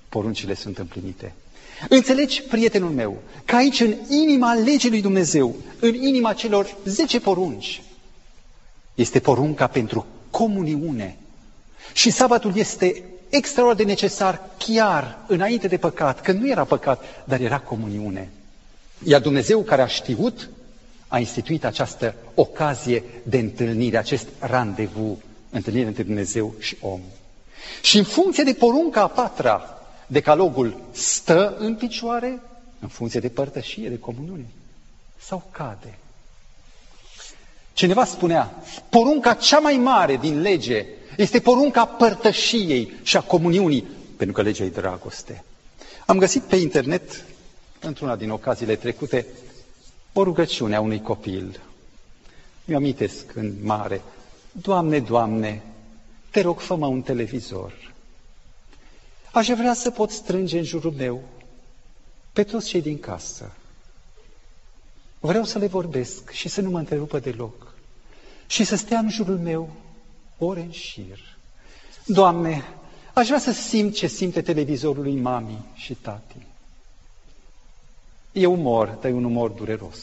poruncile 0.09 0.53
sunt 0.53 0.77
împlinite. 0.77 1.33
Înțelegi, 1.89 2.41
prietenul 2.41 2.89
meu, 2.89 3.21
că 3.45 3.55
aici, 3.55 3.79
în 3.79 3.95
inima 4.09 4.53
legii 4.53 4.89
lui 4.89 5.01
Dumnezeu, 5.01 5.55
în 5.79 5.93
inima 5.93 6.33
celor 6.33 6.77
zece 6.85 7.19
porunci, 7.19 7.81
este 8.95 9.19
porunca 9.19 9.67
pentru 9.67 10.05
comuniune. 10.33 11.17
Și 11.93 12.09
sabatul 12.09 12.57
este 12.57 13.03
extraordinar 13.29 13.85
de 13.85 13.91
necesar 13.91 14.41
chiar 14.57 15.17
înainte 15.27 15.67
de 15.67 15.77
păcat, 15.77 16.21
că 16.21 16.31
nu 16.31 16.49
era 16.49 16.63
păcat, 16.63 17.03
dar 17.25 17.39
era 17.39 17.59
comuniune. 17.59 18.29
Iar 19.03 19.21
Dumnezeu 19.21 19.61
care 19.61 19.81
a 19.81 19.87
știut, 19.87 20.49
a 21.07 21.19
instituit 21.19 21.65
această 21.65 22.15
ocazie 22.35 23.03
de 23.23 23.37
întâlnire, 23.37 23.97
acest 23.97 24.27
randevu, 24.39 25.21
întâlnire 25.49 25.87
între 25.87 26.03
Dumnezeu 26.03 26.53
și 26.59 26.77
om. 26.81 26.99
Și 27.81 27.97
în 27.97 28.03
funcție 28.03 28.43
de 28.43 28.53
porunca 28.53 29.01
a 29.01 29.07
patra, 29.07 29.81
decalogul 30.07 30.81
stă 30.91 31.55
în 31.57 31.75
picioare, 31.75 32.41
în 32.79 32.87
funcție 32.87 33.19
de 33.19 33.29
părtășie, 33.29 33.89
de 33.89 33.99
comuniune, 33.99 34.45
sau 35.19 35.43
cade. 35.51 35.97
Cineva 37.73 38.05
spunea, 38.05 38.63
porunca 38.89 39.33
cea 39.33 39.59
mai 39.59 39.77
mare 39.77 40.15
din 40.15 40.41
lege 40.41 40.85
este 41.17 41.39
porunca 41.39 41.85
părtășiei 41.85 42.93
și 43.03 43.17
a 43.17 43.21
comuniunii, 43.21 43.87
pentru 44.17 44.35
că 44.35 44.41
legea 44.41 44.63
e 44.63 44.69
dragoste. 44.69 45.43
Am 46.05 46.17
găsit 46.17 46.41
pe 46.43 46.55
internet, 46.55 47.25
într-una 47.79 48.15
din 48.15 48.29
ocaziile 48.29 48.75
trecute, 48.75 49.25
o 50.13 50.23
rugăciune 50.23 50.75
a 50.75 50.79
unui 50.79 51.01
copil. 51.01 51.59
Mi-o 52.65 52.77
amintesc 52.77 53.35
în 53.35 53.53
mare. 53.63 54.01
Doamne, 54.51 54.99
Doamne, 54.99 55.61
te 56.29 56.41
rog, 56.41 56.59
fă 56.59 56.73
un 56.73 57.01
televizor. 57.01 57.93
Aș 59.31 59.47
vrea 59.47 59.73
să 59.73 59.89
pot 59.91 60.09
strânge 60.11 60.57
în 60.57 60.63
jurul 60.63 60.93
meu 60.97 61.21
pe 62.33 62.43
toți 62.43 62.67
cei 62.67 62.81
din 62.81 62.99
casă. 62.99 63.51
Vreau 65.25 65.43
să 65.43 65.57
le 65.57 65.67
vorbesc 65.67 66.29
și 66.31 66.47
să 66.47 66.61
nu 66.61 66.69
mă 66.69 66.77
întrerupă 66.77 67.19
deloc. 67.19 67.73
Și 68.47 68.63
să 68.63 68.75
stea 68.75 68.99
în 68.99 69.09
jurul 69.09 69.37
meu 69.37 69.69
ore 70.37 70.59
în 70.59 70.71
șir. 70.71 71.19
Doamne, 72.05 72.63
aș 73.13 73.25
vrea 73.25 73.39
să 73.39 73.51
simt 73.51 73.95
ce 73.95 74.07
simte 74.07 74.41
televizorul 74.41 75.03
lui 75.03 75.15
mami 75.15 75.65
și 75.73 75.93
tati. 75.93 76.35
E 78.31 78.45
umor, 78.45 78.87
dar 79.01 79.11
e 79.11 79.13
un 79.13 79.23
umor 79.23 79.49
dureros. 79.49 79.97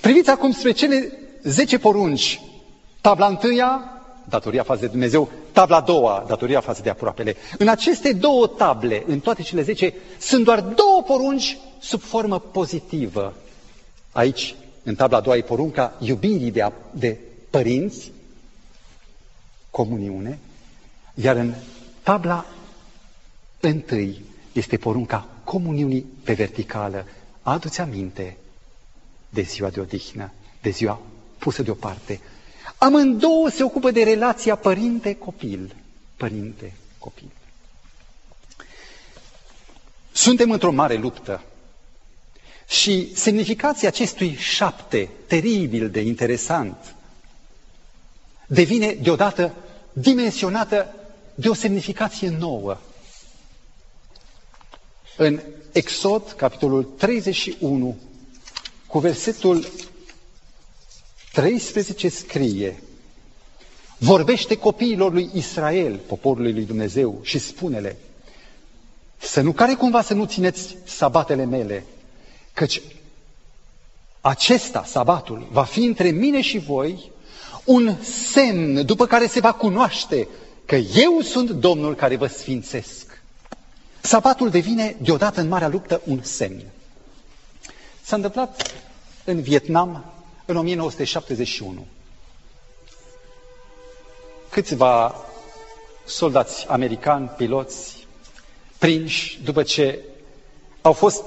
Priviți 0.00 0.30
acum 0.30 0.52
spre 0.52 0.72
cele 0.72 1.12
zece 1.42 1.78
porunci. 1.78 2.40
Tabla 3.00 3.26
întâia, 3.26 4.02
datoria 4.28 4.62
față 4.62 4.80
de 4.80 4.86
Dumnezeu, 4.86 5.30
tabla 5.52 5.76
a 5.76 5.80
doua, 5.80 6.24
datoria 6.28 6.60
față 6.60 6.82
de 6.82 6.90
aproapele. 6.90 7.36
În 7.58 7.68
aceste 7.68 8.12
două 8.12 8.46
table, 8.46 9.04
în 9.06 9.20
toate 9.20 9.42
cele 9.42 9.62
zece, 9.62 9.94
sunt 10.18 10.44
doar 10.44 10.60
două 10.60 11.02
porunci 11.06 11.58
sub 11.80 12.00
formă 12.00 12.38
pozitivă. 12.38 13.34
Aici, 14.12 14.54
în 14.82 14.94
tabla 14.94 15.16
a 15.16 15.20
doua, 15.20 15.36
e 15.36 15.42
porunca 15.42 15.96
iubirii 16.00 16.50
de, 16.50 16.62
a, 16.62 16.72
de 16.90 17.18
părinți, 17.50 18.12
comuniune, 19.70 20.38
iar 21.14 21.36
în 21.36 21.54
tabla 22.02 22.46
întâi 23.60 24.24
este 24.52 24.76
porunca 24.76 25.26
comuniunii 25.44 26.06
pe 26.24 26.32
verticală. 26.32 27.06
Adu-ți 27.42 27.80
aminte 27.80 28.36
de 29.28 29.42
ziua 29.42 29.70
de 29.70 29.80
odihnă, 29.80 30.30
de 30.62 30.70
ziua 30.70 31.00
pusă 31.38 31.62
deoparte. 31.62 32.20
Amândouă 32.78 33.48
se 33.48 33.62
ocupă 33.62 33.90
de 33.90 34.02
relația 34.02 34.56
părinte-copil. 34.56 35.74
Părinte-copil. 36.16 37.30
Suntem 40.12 40.50
într-o 40.50 40.70
mare 40.72 40.94
luptă. 40.96 41.42
Și 42.72 43.16
semnificația 43.16 43.88
acestui 43.88 44.34
șapte, 44.38 45.08
teribil 45.26 45.90
de 45.90 46.00
interesant, 46.00 46.94
devine 48.46 48.92
deodată 49.02 49.54
dimensionată 49.92 50.94
de 51.34 51.48
o 51.48 51.54
semnificație 51.54 52.28
nouă. 52.28 52.78
În 55.16 55.40
Exod, 55.72 56.32
capitolul 56.36 56.84
31, 56.84 57.96
cu 58.86 58.98
versetul 58.98 59.66
13 61.32 62.08
scrie, 62.08 62.82
vorbește 63.98 64.56
copiilor 64.56 65.12
lui 65.12 65.30
Israel, 65.34 65.96
poporului 65.96 66.52
lui 66.52 66.64
Dumnezeu, 66.64 67.20
și 67.22 67.38
spune-le, 67.38 67.96
să 69.18 69.40
nu 69.40 69.52
care 69.52 69.74
cumva 69.74 70.02
să 70.02 70.14
nu 70.14 70.24
țineți 70.24 70.76
sabatele 70.84 71.44
mele, 71.44 71.84
căci 72.52 72.82
acesta, 74.20 74.84
sabatul, 74.86 75.48
va 75.50 75.64
fi 75.64 75.84
între 75.84 76.10
mine 76.10 76.40
și 76.40 76.58
voi 76.58 77.10
un 77.64 77.94
semn 78.32 78.86
după 78.86 79.06
care 79.06 79.26
se 79.26 79.40
va 79.40 79.52
cunoaște 79.52 80.28
că 80.64 80.74
eu 80.76 81.20
sunt 81.20 81.50
Domnul 81.50 81.94
care 81.94 82.16
vă 82.16 82.26
sfințesc. 82.26 83.22
Sabatul 84.00 84.50
devine 84.50 84.96
deodată 85.00 85.40
în 85.40 85.48
marea 85.48 85.68
luptă 85.68 86.00
un 86.04 86.22
semn. 86.22 86.62
S-a 88.02 88.16
întâmplat 88.16 88.72
în 89.24 89.40
Vietnam 89.42 90.04
în 90.44 90.56
1971. 90.56 91.86
Câțiva 94.48 95.14
soldați 96.04 96.66
americani, 96.68 97.28
piloți, 97.36 98.06
prinși 98.78 99.40
după 99.44 99.62
ce 99.62 99.98
au 100.80 100.92
fost 100.92 101.24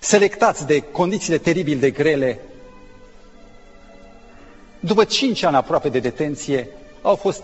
selectați 0.00 0.66
de 0.66 0.80
condițiile 0.80 1.38
teribil 1.38 1.78
de 1.78 1.90
grele, 1.90 2.40
după 4.80 5.04
cinci 5.04 5.42
ani 5.42 5.56
aproape 5.56 5.88
de 5.88 5.98
detenție, 5.98 6.68
au 7.02 7.14
fost 7.16 7.42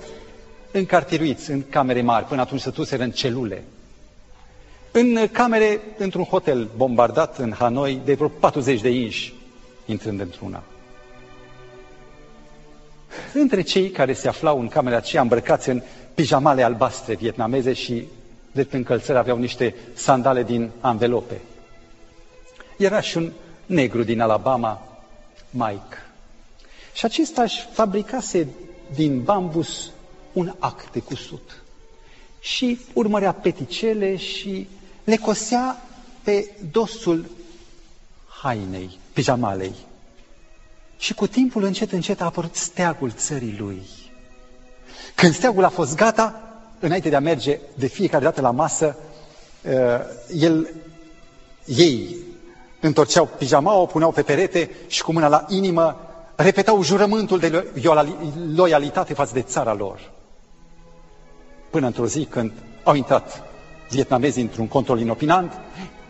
încartiruiți 0.71 1.51
în 1.51 1.63
camere 1.69 2.03
mari, 2.03 2.25
până 2.25 2.41
atunci 2.41 2.61
stătuseră 2.61 3.03
în 3.03 3.11
celule. 3.11 3.65
În 4.93 5.29
camere, 5.33 5.81
într-un 5.99 6.25
hotel 6.25 6.69
bombardat 6.77 7.39
în 7.39 7.53
Hanoi, 7.53 8.01
de 8.05 8.15
vreo 8.15 8.29
40 8.29 8.81
de 8.81 8.89
inși, 8.91 9.35
intrând 9.87 10.21
într-una. 10.21 10.63
Între 13.35 13.61
cei 13.63 13.91
care 13.91 14.13
se 14.13 14.29
aflau 14.29 14.61
în 14.61 14.69
camera 14.69 14.97
aceea 14.97 15.23
îmbrăcați 15.23 15.69
în 15.69 15.83
pijamale 16.15 16.63
albastre 16.63 17.15
vietnameze 17.15 17.73
și 17.73 18.07
de 18.53 18.65
pe 18.65 18.77
încălțări 18.77 19.19
aveau 19.19 19.39
niște 19.39 19.75
sandale 19.95 20.43
din 20.43 20.71
anvelope. 20.81 21.41
Era 22.77 23.01
și 23.01 23.17
un 23.17 23.33
negru 23.67 24.03
din 24.03 24.21
Alabama, 24.21 25.01
Mike. 25.51 25.97
Și 26.93 27.05
acesta 27.05 27.43
își 27.43 27.67
fabricase 27.73 28.49
din 28.95 29.23
bambus 29.23 29.91
un 30.33 30.55
act 30.59 30.93
de 30.93 31.01
cusut. 31.01 31.63
Și 32.41 32.81
urmărea 32.93 33.33
peticele 33.33 34.17
și 34.17 34.69
le 35.05 35.17
cosea 35.17 35.83
pe 36.23 36.51
dosul 36.71 37.31
hainei, 38.43 38.99
pijamalei. 39.13 39.75
Și 40.99 41.15
cu 41.15 41.27
timpul, 41.27 41.65
încet, 41.65 41.93
încet, 41.93 42.21
a 42.21 42.25
apărut 42.25 42.55
steagul 42.55 43.11
țării 43.11 43.57
lui. 43.59 43.83
Când 45.15 45.35
steagul 45.35 45.65
a 45.65 45.69
fost 45.69 45.97
gata, 45.97 46.41
înainte 46.79 47.09
de 47.09 47.17
a 47.17 47.21
merge 47.21 47.59
de 47.75 47.87
fiecare 47.87 48.25
dată 48.25 48.41
la 48.41 48.51
masă, 48.51 48.97
uh, 49.63 49.73
el, 50.35 50.69
ei 51.65 52.17
întorceau 52.81 53.29
pijamaua, 53.39 53.81
o 53.81 53.87
puneau 53.87 54.11
pe 54.13 54.23
perete 54.23 54.71
și 54.87 55.03
cu 55.03 55.13
mâna 55.13 55.29
la 55.29 55.45
inimă 55.49 55.97
repetau 56.37 56.83
jurământul 56.83 57.39
de 57.39 57.73
loialitate 58.55 59.15
față 59.15 59.35
de 59.35 59.43
țara 59.43 59.75
lor. 59.75 60.11
Până 61.71 61.87
într-o 61.87 62.07
zi 62.07 62.25
când 62.25 62.53
au 62.85 62.95
intrat 62.95 63.43
vietnamezii 63.91 64.43
într-un 64.43 64.69
control 64.69 65.01
inopinant, 65.01 65.53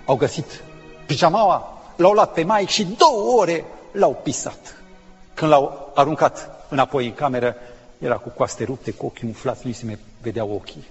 au 0.05 0.17
găsit 0.17 0.63
pijamaua, 1.07 1.83
l-au 1.97 2.13
luat 2.13 2.33
pe 2.33 2.43
Mike 2.43 2.71
și 2.73 2.87
două 2.97 3.41
ore 3.41 3.65
l-au 3.93 4.21
pisat. 4.23 4.83
Când 5.35 5.51
l-au 5.51 5.93
aruncat 5.95 6.51
înapoi 6.69 7.07
în 7.07 7.15
cameră, 7.15 7.57
era 7.99 8.17
cu 8.17 8.29
coaste 8.29 8.65
rupte, 8.65 8.91
cu 8.91 9.07
ochii 9.07 9.27
umflați, 9.27 9.67
nu 9.67 9.73
se 9.73 9.85
mai 9.85 9.99
vedeau 10.23 10.51
ochii. 10.51 10.87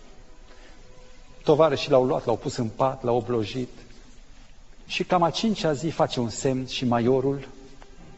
și 1.76 1.90
l-au 1.90 2.04
luat, 2.04 2.26
l-au 2.26 2.36
pus 2.36 2.56
în 2.56 2.68
pat, 2.68 3.04
l-au 3.04 3.16
oblojit. 3.16 3.70
Și 4.88 5.04
cam 5.04 5.24
a 5.24 5.30
cincea 5.30 5.74
zi 5.74 5.90
face 5.90 6.20
un 6.20 6.30
semn 6.30 6.66
și 6.66 6.86
maiorul, 6.86 7.48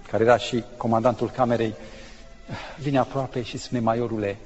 care 0.09 0.23
era 0.23 0.37
și 0.37 0.63
comandantul 0.77 1.29
camerei, 1.29 1.73
vine 2.79 2.97
aproape 2.97 3.41
și 3.41 3.57
spune, 3.57 3.79
maiorule, 3.79 4.37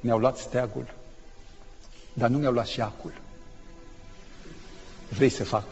mi-au 0.00 0.18
luat 0.18 0.36
steagul, 0.36 0.86
dar 2.12 2.28
nu 2.28 2.38
mi-au 2.38 2.52
luat 2.52 2.66
și 2.66 2.80
acul. 2.80 3.12
Vrei 5.08 5.28
să 5.28 5.44
fac 5.44 5.64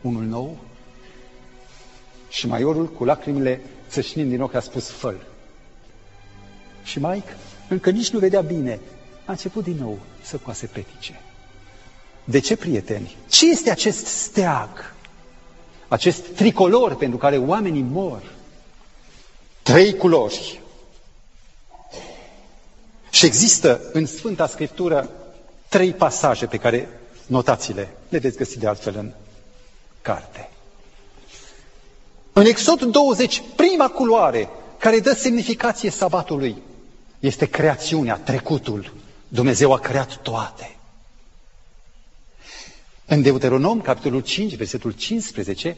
unul 0.00 0.22
nou? 0.22 0.58
Și 2.28 2.46
maiorul, 2.46 2.88
cu 2.88 3.04
lacrimile 3.04 3.60
țășnind 3.88 4.30
din 4.30 4.40
ochi, 4.42 4.54
a 4.54 4.60
spus, 4.60 4.90
făl. 4.90 5.26
Și 6.84 6.98
Mike, 6.98 7.36
încă 7.68 7.90
nici 7.90 8.10
nu 8.10 8.18
vedea 8.18 8.40
bine, 8.40 8.80
a 9.24 9.32
început 9.32 9.64
din 9.64 9.76
nou 9.76 9.98
să 10.22 10.36
coase 10.36 10.66
petice. 10.66 11.20
De 12.24 12.38
ce, 12.38 12.56
prieteni? 12.56 13.16
Ce 13.28 13.50
este 13.50 13.70
acest 13.70 14.06
steag? 14.06 14.94
Acest 15.88 16.26
tricolor 16.26 16.94
pentru 16.94 17.18
care 17.18 17.36
oamenii 17.38 17.82
mor? 17.82 18.22
Trei 19.62 19.96
culori. 19.96 20.60
Și 23.10 23.26
există 23.26 23.80
în 23.92 24.06
Sfânta 24.06 24.46
Scriptură 24.46 25.10
trei 25.68 25.92
pasaje 25.92 26.46
pe 26.46 26.56
care 26.56 26.88
notațiile 27.26 27.94
le 28.08 28.18
veți 28.18 28.36
găsi 28.36 28.58
de 28.58 28.66
altfel 28.66 28.94
în 28.98 29.12
carte. 30.02 30.48
În 32.32 32.44
Exod 32.44 32.82
20, 32.82 33.42
prima 33.56 33.88
culoare 33.88 34.48
care 34.78 34.98
dă 34.98 35.12
semnificație 35.12 35.90
sabatului 35.90 36.56
este 37.18 37.46
creațiunea, 37.46 38.16
trecutul. 38.16 38.94
Dumnezeu 39.28 39.72
a 39.72 39.78
creat 39.78 40.16
toate. 40.16 40.76
În 43.06 43.22
Deuteronom, 43.22 43.80
capitolul 43.80 44.20
5, 44.20 44.56
versetul 44.56 44.90
15, 44.90 45.76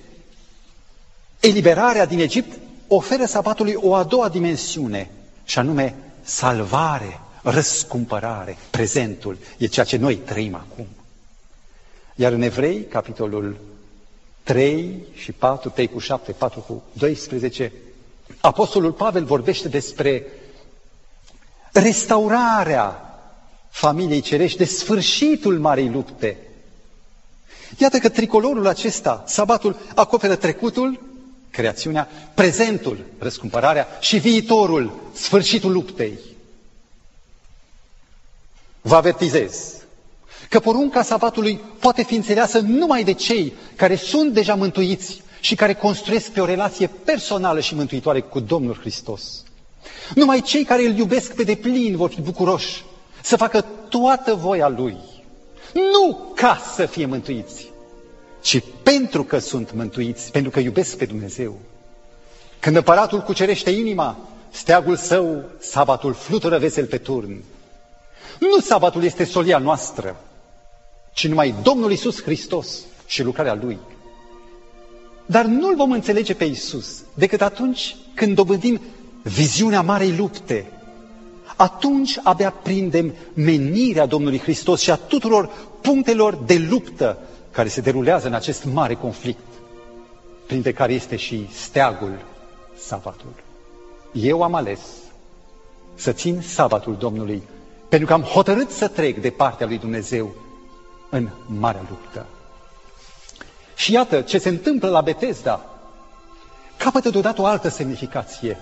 eliberarea 1.41 2.07
din 2.07 2.19
Egipt 2.19 2.59
oferă 2.89 3.25
sabatului 3.25 3.75
o 3.75 3.95
a 3.95 4.03
doua 4.03 4.29
dimensiune, 4.29 5.11
și 5.45 5.59
anume 5.59 5.95
salvare, 6.23 7.21
răscumpărare, 7.43 8.57
prezentul. 8.71 9.39
E 9.59 9.67
ceea 9.67 9.87
ce 9.87 9.97
noi 9.97 10.17
trăim 10.17 10.55
acum. 10.55 10.87
Iar 12.15 12.33
în 12.33 12.43
Evrei, 12.43 12.85
capitolul 12.85 13.57
3 14.43 15.03
și 15.15 15.33
4, 15.33 15.71
3 15.71 15.89
cu 15.89 15.99
7, 15.99 16.33
4 16.33 16.61
cu 16.61 16.83
12, 16.93 17.73
Apostolul 18.41 18.93
Pavel 18.93 19.25
vorbește 19.25 19.69
despre 19.69 20.27
restaurarea 21.73 23.19
familiei 23.69 24.21
cerești, 24.21 24.59
de 24.59 24.65
sfârșitul 24.65 25.59
marei 25.59 25.89
lupte. 25.89 26.37
Iată 27.79 27.99
că 27.99 28.09
tricolorul 28.09 28.67
acesta, 28.67 29.25
sabatul, 29.27 29.77
acoperă 29.95 30.35
trecutul, 30.37 31.01
creațiunea, 31.51 32.09
prezentul, 32.35 33.05
răscumpărarea 33.19 33.87
și 34.01 34.19
viitorul, 34.19 34.93
sfârșitul 35.13 35.73
luptei. 35.73 36.19
Vă 38.81 38.95
avertizez 38.97 39.73
că 40.49 40.61
porunca 40.61 41.03
sabatului 41.03 41.61
poate 41.79 42.03
fi 42.03 42.15
înțeleasă 42.15 42.59
numai 42.59 43.05
de 43.05 43.13
cei 43.13 43.53
care 43.77 43.97
sunt 43.97 44.33
deja 44.33 44.55
mântuiți 44.55 45.23
și 45.41 45.55
care 45.55 45.75
construiesc 45.75 46.31
pe 46.31 46.41
o 46.41 46.45
relație 46.45 46.87
personală 47.05 47.61
și 47.61 47.75
mântuitoare 47.75 48.21
cu 48.21 48.41
Domnul 48.41 48.77
Hristos. 48.81 49.43
Numai 50.15 50.41
cei 50.41 50.65
care 50.65 50.87
îl 50.87 50.97
iubesc 50.97 51.35
pe 51.35 51.43
deplin 51.43 51.97
vor 51.97 52.11
fi 52.11 52.21
bucuroși 52.21 52.85
să 53.23 53.37
facă 53.37 53.65
toată 53.89 54.35
voia 54.35 54.69
Lui. 54.69 54.97
Nu 55.75 56.33
ca 56.35 56.61
să 56.75 56.87
fie 56.87 57.07
mântuiți, 57.07 57.73
ci 58.41 58.63
pentru 58.83 59.25
că 59.25 59.39
sunt 59.39 59.73
mântuiți, 59.73 60.31
pentru 60.31 60.51
că 60.51 60.61
iubesc 60.61 60.97
pe 60.97 61.05
Dumnezeu. 61.05 61.59
Când 62.59 62.77
împăratul 62.77 63.21
cucerește 63.21 63.71
inima, 63.71 64.29
steagul 64.51 64.97
său, 64.97 65.45
sabatul 65.59 66.13
flutură 66.13 66.59
vesel 66.59 66.87
pe 66.87 66.99
turn. 66.99 67.43
Nu 68.39 68.61
sabatul 68.61 69.05
este 69.05 69.25
solia 69.25 69.59
noastră, 69.59 70.17
ci 71.13 71.27
numai 71.27 71.55
Domnul 71.63 71.93
Isus 71.93 72.23
Hristos 72.23 72.79
și 73.07 73.23
lucrarea 73.23 73.55
Lui. 73.55 73.79
Dar 75.27 75.45
nu-L 75.45 75.77
vom 75.77 75.93
înțelege 75.93 76.35
pe 76.35 76.45
Isus 76.45 77.03
decât 77.15 77.41
atunci 77.41 77.97
când 78.15 78.35
dobândim 78.35 78.81
viziunea 79.23 79.83
marei 79.83 80.17
lupte. 80.17 80.67
Atunci 81.57 82.19
abia 82.23 82.51
prindem 82.51 83.15
menirea 83.35 84.07
Domnului 84.07 84.39
Hristos 84.39 84.81
și 84.81 84.91
a 84.91 84.97
tuturor 84.97 85.51
punctelor 85.81 86.35
de 86.35 86.67
luptă 86.69 87.19
care 87.51 87.69
se 87.69 87.81
derulează 87.81 88.27
în 88.27 88.35
acest 88.35 88.65
mare 88.65 88.95
conflict, 88.95 89.45
printre 90.47 90.73
care 90.73 90.93
este 90.93 91.17
și 91.17 91.49
steagul, 91.53 92.25
sabatul. 92.77 93.33
Eu 94.13 94.43
am 94.43 94.55
ales 94.55 94.81
să 95.95 96.13
țin 96.13 96.41
sabatul 96.41 96.97
Domnului, 96.97 97.43
pentru 97.89 98.07
că 98.07 98.13
am 98.13 98.23
hotărât 98.23 98.71
să 98.71 98.89
trec 98.89 99.21
de 99.21 99.31
partea 99.31 99.67
lui 99.67 99.79
Dumnezeu 99.79 100.35
în 101.11 101.29
marea 101.47 101.85
luptă. 101.89 102.27
Și 103.75 103.93
iată 103.93 104.21
ce 104.21 104.39
se 104.39 104.49
întâmplă 104.49 104.89
la 104.89 105.01
Betesda. 105.01 105.65
Capătă 106.77 107.11
deodată 107.11 107.41
o 107.41 107.47
altă 107.47 107.69
semnificație. 107.69 108.57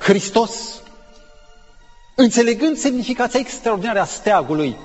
Hristos, 0.00 0.82
înțelegând 2.20 2.76
semnificația 2.76 3.40
extraordinară 3.40 4.00
a 4.00 4.04
steagului, 4.04 4.76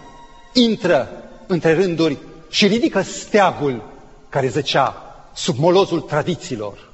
intră 0.53 1.09
între 1.47 1.73
rânduri 1.73 2.17
și 2.49 2.67
ridică 2.67 3.01
steagul 3.01 3.89
care 4.29 4.47
zăcea 4.47 5.15
sub 5.35 5.57
molozul 5.57 6.01
tradițiilor. 6.01 6.91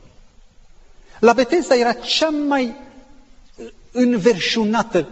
La 1.20 1.34
Betesda 1.34 1.76
era 1.76 1.94
cea 1.94 2.30
mai 2.30 2.76
înverșunată 3.92 5.08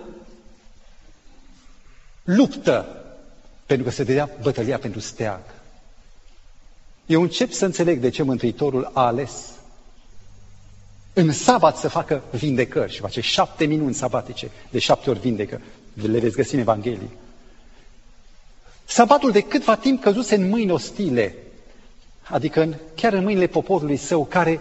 luptă 2.23 2.85
pentru 3.65 3.85
că 3.85 3.91
se 3.91 4.03
dădea 4.03 4.29
bătălia 4.41 4.77
pentru 4.77 4.99
steag. 4.99 5.41
Eu 7.05 7.21
încep 7.21 7.51
să 7.51 7.65
înțeleg 7.65 7.99
de 7.99 8.09
ce 8.09 8.23
Mântuitorul 8.23 8.91
a 8.93 9.05
ales 9.05 9.56
în 11.17 11.31
sabat 11.31 11.77
să 11.77 11.87
facă 11.87 12.23
vindecări 12.31 12.93
și 12.93 12.99
face 12.99 13.21
șapte 13.21 13.65
minuni 13.65 13.93
sabatice, 13.93 14.51
de 14.69 14.79
șapte 14.79 15.09
ori 15.09 15.19
vindecă, 15.19 15.61
le 15.93 16.19
veți 16.19 16.35
găsi 16.35 16.53
în 16.53 16.59
Evanghelie. 16.59 17.09
Sabatul 18.85 19.31
de 19.31 19.41
câtva 19.41 19.75
timp 19.75 20.01
căzuse 20.01 20.35
în 20.35 20.49
mâini 20.49 20.71
ostile, 20.71 21.35
adică 22.23 22.61
în, 22.61 22.75
chiar 22.95 23.13
în 23.13 23.23
mâinile 23.23 23.47
poporului 23.47 23.97
său, 23.97 24.25
care, 24.25 24.59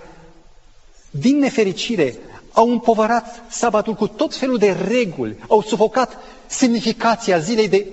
din 1.11 1.39
nefericire, 1.39 2.19
au 2.53 2.71
împovărat 2.71 3.43
sabatul 3.49 3.95
cu 3.95 4.07
tot 4.07 4.35
felul 4.35 4.59
de 4.59 4.73
reguli, 4.73 5.37
au 5.49 5.63
sufocat 5.63 6.17
semnificația 6.47 7.39
zilei 7.39 7.69
de 7.69 7.87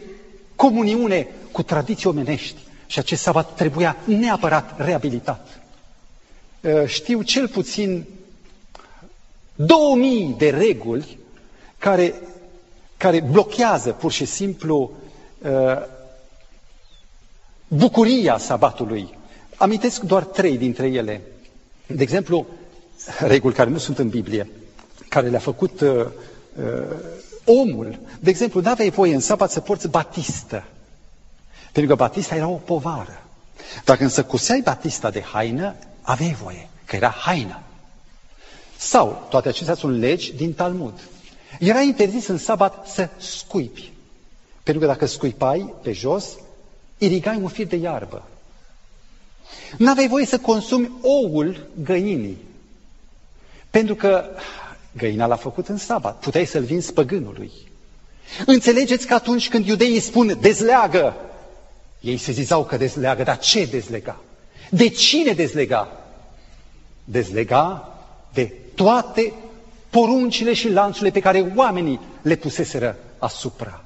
comuniune 0.56 1.28
cu 1.52 1.64
tradiții 1.64 2.10
omenești. 2.10 2.62
Și 2.86 3.00
acest 3.00 3.22
sabat 3.22 3.56
trebuia 3.56 3.98
neapărat 4.06 4.86
reabilitat. 4.86 5.62
Uh, 6.62 6.86
știu 6.86 7.22
cel 7.22 7.48
puțin 7.48 8.06
2000 9.56 10.36
de 10.38 10.50
reguli 10.50 11.18
care, 11.78 12.14
care 12.98 13.20
blochează 13.22 13.92
pur 13.92 14.12
și 14.12 14.26
simplu 14.26 14.92
uh, 15.42 15.52
bucuria 17.68 18.38
sabatului. 18.38 19.18
Amintesc 19.58 20.02
doar 20.02 20.24
trei 20.24 20.58
dintre 20.58 20.88
ele. 20.88 21.22
De 21.88 22.04
exemplu, 22.04 22.46
reguli 23.20 23.54
care 23.54 23.70
nu 23.70 23.78
sunt 23.78 23.98
în 24.00 24.10
Biblie, 24.10 24.50
care 25.10 25.30
le-a 25.30 25.40
făcut 25.40 25.80
uh, 25.82 25.90
uh, 25.90 26.96
omul. 27.46 28.00
De 28.20 28.30
exemplu, 28.30 28.62
nu 28.62 28.70
aveai 28.70 28.90
voie 28.90 29.14
în 29.14 29.20
sabat 29.20 29.52
să 29.52 29.60
porți 29.60 29.88
batistă, 29.88 30.64
pentru 31.72 31.96
că 31.96 32.04
batista 32.04 32.36
era 32.36 32.48
o 32.48 32.54
povară. 32.66 33.24
Dacă 33.86 34.04
însă 34.04 34.24
cuseai 34.24 34.62
batista 34.64 35.10
de 35.10 35.22
haină, 35.22 35.76
aveai 36.02 36.34
voie, 36.44 36.70
că 36.86 36.96
era 36.96 37.10
haină. 37.10 37.60
Sau, 38.84 39.26
toate 39.30 39.48
acestea 39.48 39.76
sunt 39.76 40.00
legi 40.00 40.34
din 40.34 40.54
Talmud. 40.54 40.94
Era 41.60 41.82
interzis 41.82 42.28
în 42.28 42.38
sabat 42.38 42.88
să 42.88 43.10
scuipi. 43.18 43.92
Pentru 44.64 44.82
că 44.82 44.88
dacă 44.90 45.06
scuipai 45.06 45.74
pe 45.82 45.92
jos, 45.92 46.26
irigai 46.98 47.36
un 47.42 47.48
fir 47.48 47.66
de 47.68 47.76
iarbă. 47.76 48.28
Nu 49.78 49.90
aveai 49.90 50.08
voie 50.08 50.26
să 50.26 50.38
consumi 50.40 50.92
oul 51.02 51.68
găinii. 51.84 52.38
Pentru 53.70 53.96
că 53.96 54.26
găina 54.98 55.26
l-a 55.26 55.36
făcut 55.36 55.68
în 55.68 55.78
sabat. 55.78 56.20
Puteai 56.20 56.46
să-l 56.46 56.64
vinzi 56.64 56.94
păgânului. 56.94 57.52
Înțelegeți 58.46 59.08
că 59.08 59.14
atunci 59.14 59.50
când 59.50 59.68
iudeii 59.68 60.00
spun 60.00 60.38
dezleagă, 60.42 61.16
ei 62.00 62.18
se 62.18 62.32
zizau 62.32 62.66
că 62.66 62.78
dezleagă, 62.78 63.24
dar 63.24 63.40
ce 63.40 63.66
dezlega? 63.66 64.20
De 64.70 64.88
cine 64.90 65.32
dezlega? 65.32 65.92
Dezlega 67.04 67.93
de 68.34 68.52
toate 68.76 69.34
poruncile 69.90 70.54
și 70.54 70.70
lanțurile 70.72 71.12
pe 71.12 71.20
care 71.20 71.52
oamenii 71.56 72.00
le 72.22 72.36
puseseră 72.36 72.98
asupra. 73.18 73.84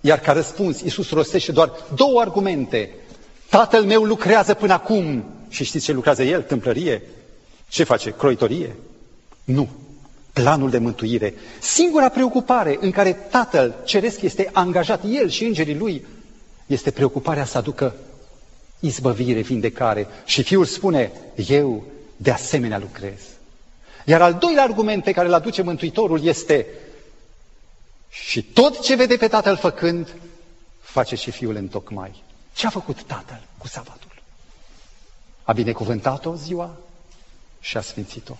Iar 0.00 0.18
ca 0.20 0.32
răspuns, 0.32 0.80
Iisus 0.80 1.10
rostește 1.10 1.52
doar 1.52 1.72
două 1.94 2.20
argumente. 2.20 2.90
Tatăl 3.48 3.84
meu 3.84 4.02
lucrează 4.02 4.54
până 4.54 4.72
acum. 4.72 5.24
Și 5.48 5.64
știți 5.64 5.84
ce 5.84 5.92
lucrează 5.92 6.22
el? 6.22 6.42
Tâmplărie? 6.42 7.02
Ce 7.68 7.84
face? 7.84 8.10
Croitorie? 8.10 8.76
Nu. 9.44 9.68
Planul 10.32 10.70
de 10.70 10.78
mântuire. 10.78 11.34
Singura 11.60 12.08
preocupare 12.08 12.78
în 12.80 12.90
care 12.90 13.12
Tatăl 13.12 13.74
Ceresc 13.84 14.22
este 14.22 14.50
angajat, 14.52 15.00
El 15.10 15.28
și 15.28 15.44
îngerii 15.44 15.76
Lui, 15.76 16.06
este 16.66 16.90
preocuparea 16.90 17.44
să 17.44 17.58
aducă 17.58 17.94
izbăvire, 18.80 19.40
vindecare. 19.40 20.06
Și 20.24 20.42
Fiul 20.42 20.64
spune, 20.64 21.12
eu 21.48 21.84
de 22.22 22.30
asemenea 22.30 22.78
lucrez. 22.78 23.20
Iar 24.04 24.22
al 24.22 24.34
doilea 24.34 24.62
argument 24.62 25.04
pe 25.04 25.12
care 25.12 25.26
îl 25.26 25.34
aduce 25.34 25.62
Mântuitorul 25.62 26.24
este 26.24 26.66
și 28.08 28.42
tot 28.42 28.80
ce 28.80 28.94
vede 28.94 29.16
pe 29.16 29.28
Tatăl 29.28 29.56
făcând, 29.56 30.14
face 30.80 31.14
și 31.14 31.30
Fiul 31.30 31.54
în 31.54 31.68
tocmai. 31.68 32.22
Ce 32.52 32.66
a 32.66 32.70
făcut 32.70 33.02
Tatăl 33.02 33.42
cu 33.58 33.66
sabatul? 33.66 34.22
A 35.42 35.52
binecuvântat-o 35.52 36.34
ziua 36.34 36.76
și 37.60 37.76
a 37.76 37.80
sfințit-o. 37.80 38.36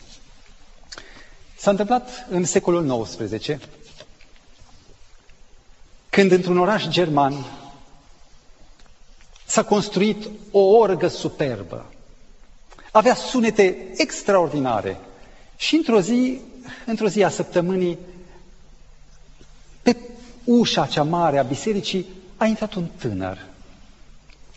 S-a 1.57 1.70
întâmplat 1.70 2.26
în 2.31 2.45
secolul 2.45 3.07
XIX, 3.07 3.59
când 6.11 6.33
într-un 6.33 6.59
oraș 6.59 6.89
german 6.89 7.47
s-a 9.47 9.64
construit 9.64 10.28
o 10.51 10.61
orgă 10.61 11.09
superbă, 11.09 11.87
avea 12.91 13.14
sunete 13.14 13.76
extraordinare. 13.97 14.97
Și 15.57 15.74
într-o 15.74 16.01
zi, 16.01 16.41
într-o 16.86 17.09
zi 17.09 17.22
a 17.24 17.28
săptămânii, 17.28 17.99
pe 19.82 19.97
ușa 20.45 20.86
cea 20.86 21.03
mare 21.03 21.38
a 21.38 21.43
bisericii 21.43 22.07
a 22.36 22.45
intrat 22.47 22.74
un 22.74 22.86
tânăr. 22.99 23.38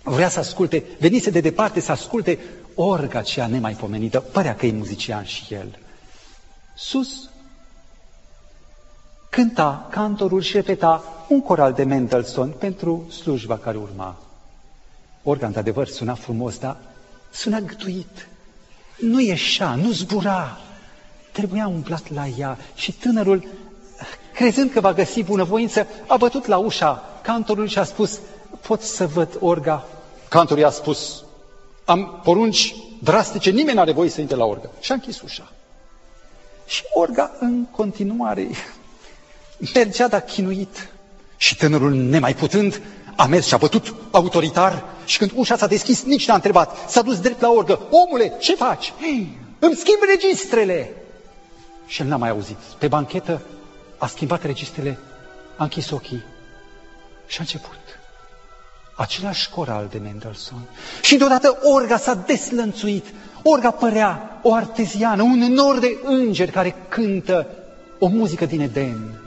Vrea 0.03 0.29
să 0.29 0.39
asculte, 0.39 0.83
venise 0.99 1.29
de 1.29 1.39
departe 1.39 1.79
să 1.79 1.91
asculte 1.91 2.39
orga 2.75 3.21
cea 3.21 3.47
nemaipomenită, 3.47 4.19
părea 4.19 4.55
că 4.55 4.65
e 4.65 4.71
muzician 4.71 5.23
și 5.23 5.53
el. 5.53 5.79
Sus 6.75 7.29
cânta 9.29 9.87
cantorul 9.91 10.41
și 10.41 10.53
repeta 10.53 11.03
un 11.29 11.41
coral 11.41 11.73
de 11.73 11.83
Mendelssohn 11.83 12.49
pentru 12.49 13.05
slujba 13.11 13.57
care 13.57 13.77
urma. 13.77 14.15
Orga, 15.23 15.45
într-adevăr, 15.45 15.87
suna 15.87 16.13
frumos, 16.13 16.57
dar 16.57 16.77
suna 17.33 17.59
gătuit. 17.59 18.27
Nu 18.97 19.19
ieșea, 19.19 19.75
nu 19.75 19.91
zbura. 19.91 20.57
Trebuia 21.31 21.67
umplat 21.67 22.13
la 22.13 22.27
ea 22.27 22.57
și 22.75 22.91
tânărul, 22.91 23.47
crezând 24.33 24.71
că 24.71 24.79
va 24.79 24.93
găsi 24.93 25.23
bunăvoință, 25.23 25.87
a 26.07 26.17
bătut 26.17 26.45
la 26.45 26.57
ușa 26.57 27.19
cantorului 27.21 27.69
și 27.69 27.79
a 27.79 27.83
spus, 27.83 28.19
pot 28.67 28.81
să 28.81 29.07
văd 29.07 29.37
orga? 29.39 29.85
Cantorul 30.29 30.63
i-a 30.63 30.69
spus, 30.69 31.23
am 31.85 32.21
porunci 32.23 32.75
drastice, 33.01 33.49
nimeni 33.49 33.75
nu 33.75 33.81
are 33.81 33.91
voie 33.91 34.09
să 34.09 34.21
intre 34.21 34.35
la 34.35 34.45
orga. 34.45 34.69
Și 34.79 34.91
a 34.91 34.93
închis 34.93 35.21
ușa. 35.21 35.51
Și 36.65 36.83
orga 36.93 37.31
în 37.39 37.65
continuare 37.65 38.47
mergea, 39.73 40.07
dar 40.07 40.21
chinuit. 40.21 40.89
Și 41.37 41.57
tânărul, 41.57 41.93
nemai 41.93 42.35
putând, 42.35 42.81
a 43.15 43.25
mers 43.25 43.47
și 43.47 43.53
a 43.53 43.57
bătut 43.57 43.95
autoritar 44.11 44.83
și 45.05 45.17
când 45.17 45.31
ușa 45.35 45.57
s-a 45.57 45.67
deschis, 45.67 46.03
nici 46.03 46.27
n-a 46.27 46.33
întrebat. 46.33 46.89
S-a 46.89 47.01
dus 47.01 47.19
drept 47.19 47.41
la 47.41 47.49
orgă. 47.49 47.79
Omule, 47.89 48.33
ce 48.39 48.55
faci? 48.55 48.93
Hei, 49.01 49.37
îmi 49.59 49.75
schimb 49.75 49.99
registrele! 50.09 50.91
Și 51.85 52.01
el 52.01 52.07
n-a 52.07 52.17
mai 52.17 52.29
auzit. 52.29 52.57
Pe 52.77 52.87
banchetă 52.87 53.41
a 53.97 54.07
schimbat 54.07 54.43
registrele, 54.43 54.97
a 55.57 55.63
închis 55.63 55.89
ochii 55.89 56.23
și 57.27 57.37
a 57.37 57.41
început. 57.41 57.79
Același 58.95 59.49
coral 59.49 59.87
de 59.91 59.97
Mendelssohn. 59.97 60.61
Și 61.01 61.15
deodată 61.17 61.57
orga 61.63 61.97
s-a 61.97 62.13
deslănțuit. 62.13 63.05
Orga 63.43 63.71
părea 63.71 64.39
o 64.41 64.53
arteziană, 64.53 65.21
un 65.21 65.39
nor 65.39 65.79
de 65.79 65.97
îngeri 66.03 66.51
care 66.51 66.75
cântă 66.87 67.47
o 67.99 68.07
muzică 68.07 68.45
din 68.45 68.61
Eden. 68.61 69.19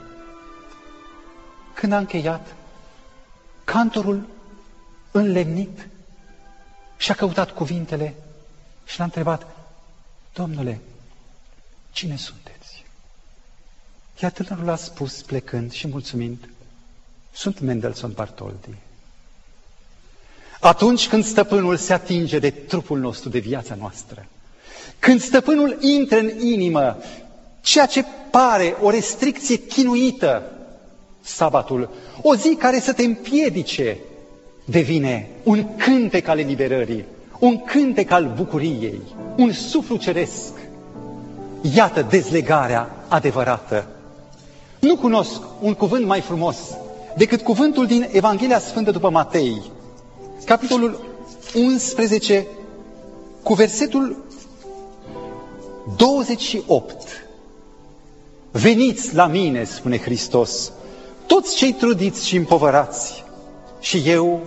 Când 1.73 1.93
a 1.93 1.97
încheiat, 1.97 2.55
cantorul 3.67 4.27
înlemnit 5.11 5.87
și-a 6.97 7.13
căutat 7.13 7.51
cuvintele 7.51 8.15
și 8.85 8.97
l-a 8.97 9.03
întrebat, 9.03 9.45
Domnule, 10.33 10.79
cine 11.91 12.15
sunteți? 12.15 12.85
Iar 14.21 14.31
tânărul 14.31 14.69
a 14.69 14.75
spus, 14.75 15.21
plecând 15.21 15.71
și 15.71 15.87
mulțumind, 15.87 16.49
sunt 17.33 17.59
Mendelssohn 17.59 18.13
Bartoldi. 18.13 18.75
Atunci 20.59 21.07
când 21.07 21.25
stăpânul 21.25 21.77
se 21.77 21.93
atinge 21.93 22.39
de 22.39 22.49
trupul 22.49 22.99
nostru, 22.99 23.29
de 23.29 23.39
viața 23.39 23.75
noastră, 23.75 24.25
când 24.99 25.21
stăpânul 25.21 25.77
intră 25.81 26.17
în 26.17 26.39
inimă, 26.39 26.97
ceea 27.61 27.85
ce 27.85 28.05
pare 28.31 28.75
o 28.81 28.89
restricție 28.89 29.57
chinuită, 29.65 30.56
sabatul, 31.27 31.89
o 32.21 32.35
zi 32.35 32.55
care 32.55 32.79
să 32.79 32.93
te 32.93 33.03
împiedice, 33.03 33.97
devine 34.65 35.29
un 35.43 35.75
cântec 35.75 36.27
al 36.27 36.39
eliberării, 36.39 37.05
un 37.39 37.63
cântec 37.63 38.11
al 38.11 38.33
bucuriei, 38.35 39.01
un 39.37 39.51
suflu 39.51 39.95
ceresc. 39.95 40.53
Iată 41.75 42.01
dezlegarea 42.09 43.05
adevărată. 43.07 43.87
Nu 44.79 44.95
cunosc 44.95 45.41
un 45.61 45.73
cuvânt 45.73 46.05
mai 46.05 46.21
frumos 46.21 46.57
decât 47.17 47.41
cuvântul 47.41 47.85
din 47.85 48.07
Evanghelia 48.11 48.59
Sfântă 48.59 48.91
după 48.91 49.09
Matei, 49.09 49.61
capitolul 50.45 50.99
11, 51.55 52.47
cu 53.43 53.53
versetul 53.53 54.25
28. 55.97 57.27
Veniți 58.51 59.15
la 59.15 59.27
mine, 59.27 59.63
spune 59.63 59.97
Hristos, 59.97 60.71
toți 61.27 61.55
cei 61.55 61.73
trudiți 61.73 62.27
și 62.27 62.35
împovărați, 62.35 63.23
și 63.79 64.01
eu 64.05 64.41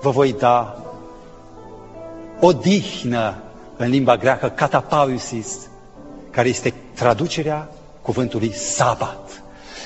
vă 0.00 0.10
voi 0.10 0.32
da 0.32 0.78
odihnă 2.40 3.34
în 3.76 3.88
limba 3.88 4.16
greacă, 4.16 4.48
catapausis, 4.48 5.68
care 6.30 6.48
este 6.48 6.74
traducerea 6.94 7.68
cuvântului 8.02 8.52
sabat. 8.52 9.42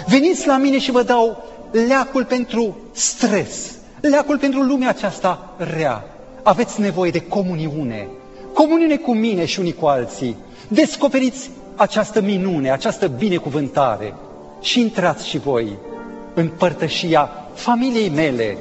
Veniți 0.07 0.47
la 0.47 0.57
mine 0.57 0.79
și 0.79 0.91
vă 0.91 1.03
dau 1.03 1.45
leacul 1.71 2.25
pentru 2.25 2.77
stres, 2.93 3.75
leacul 4.01 4.39
pentru 4.39 4.63
lumea 4.63 4.89
aceasta 4.89 5.55
rea. 5.57 6.05
Aveți 6.43 6.81
nevoie 6.81 7.11
de 7.11 7.21
comuniune, 7.21 8.09
comuniune 8.55 8.97
cu 8.97 9.15
mine 9.15 9.45
și 9.45 9.61
unii 9.61 9.75
cu 9.75 9.87
alții. 9.87 10.37
Descoperiți 10.69 11.51
această 11.77 12.21
minune, 12.21 12.71
această 12.71 13.07
binecuvântare 13.07 14.15
și 14.61 14.81
intrați 14.81 15.29
și 15.29 15.39
voi 15.39 15.79
în 16.39 16.49
părtășia 16.49 17.31
familiei 17.55 18.09
mele. 18.09 18.59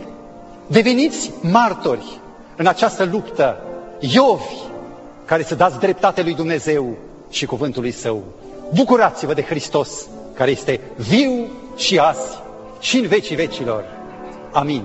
Deveniți 0.67 1.31
martori 1.41 2.19
în 2.55 2.67
această 2.67 3.03
luptă, 3.11 3.57
iovi, 3.99 4.55
care 5.25 5.43
să 5.43 5.55
dați 5.55 5.79
dreptate 5.79 6.21
lui 6.21 6.35
Dumnezeu 6.35 6.97
și 7.29 7.45
cuvântului 7.45 7.91
Său. 7.91 8.23
Bucurați-vă 8.73 9.33
de 9.33 9.41
Hristos, 9.41 10.07
care 10.33 10.51
este 10.51 10.79
viu 10.95 11.47
și 11.75 11.99
azi 11.99 12.41
și 12.79 12.97
în 12.97 13.07
vecii 13.07 13.35
vecilor. 13.35 13.85
Amin. 14.51 14.83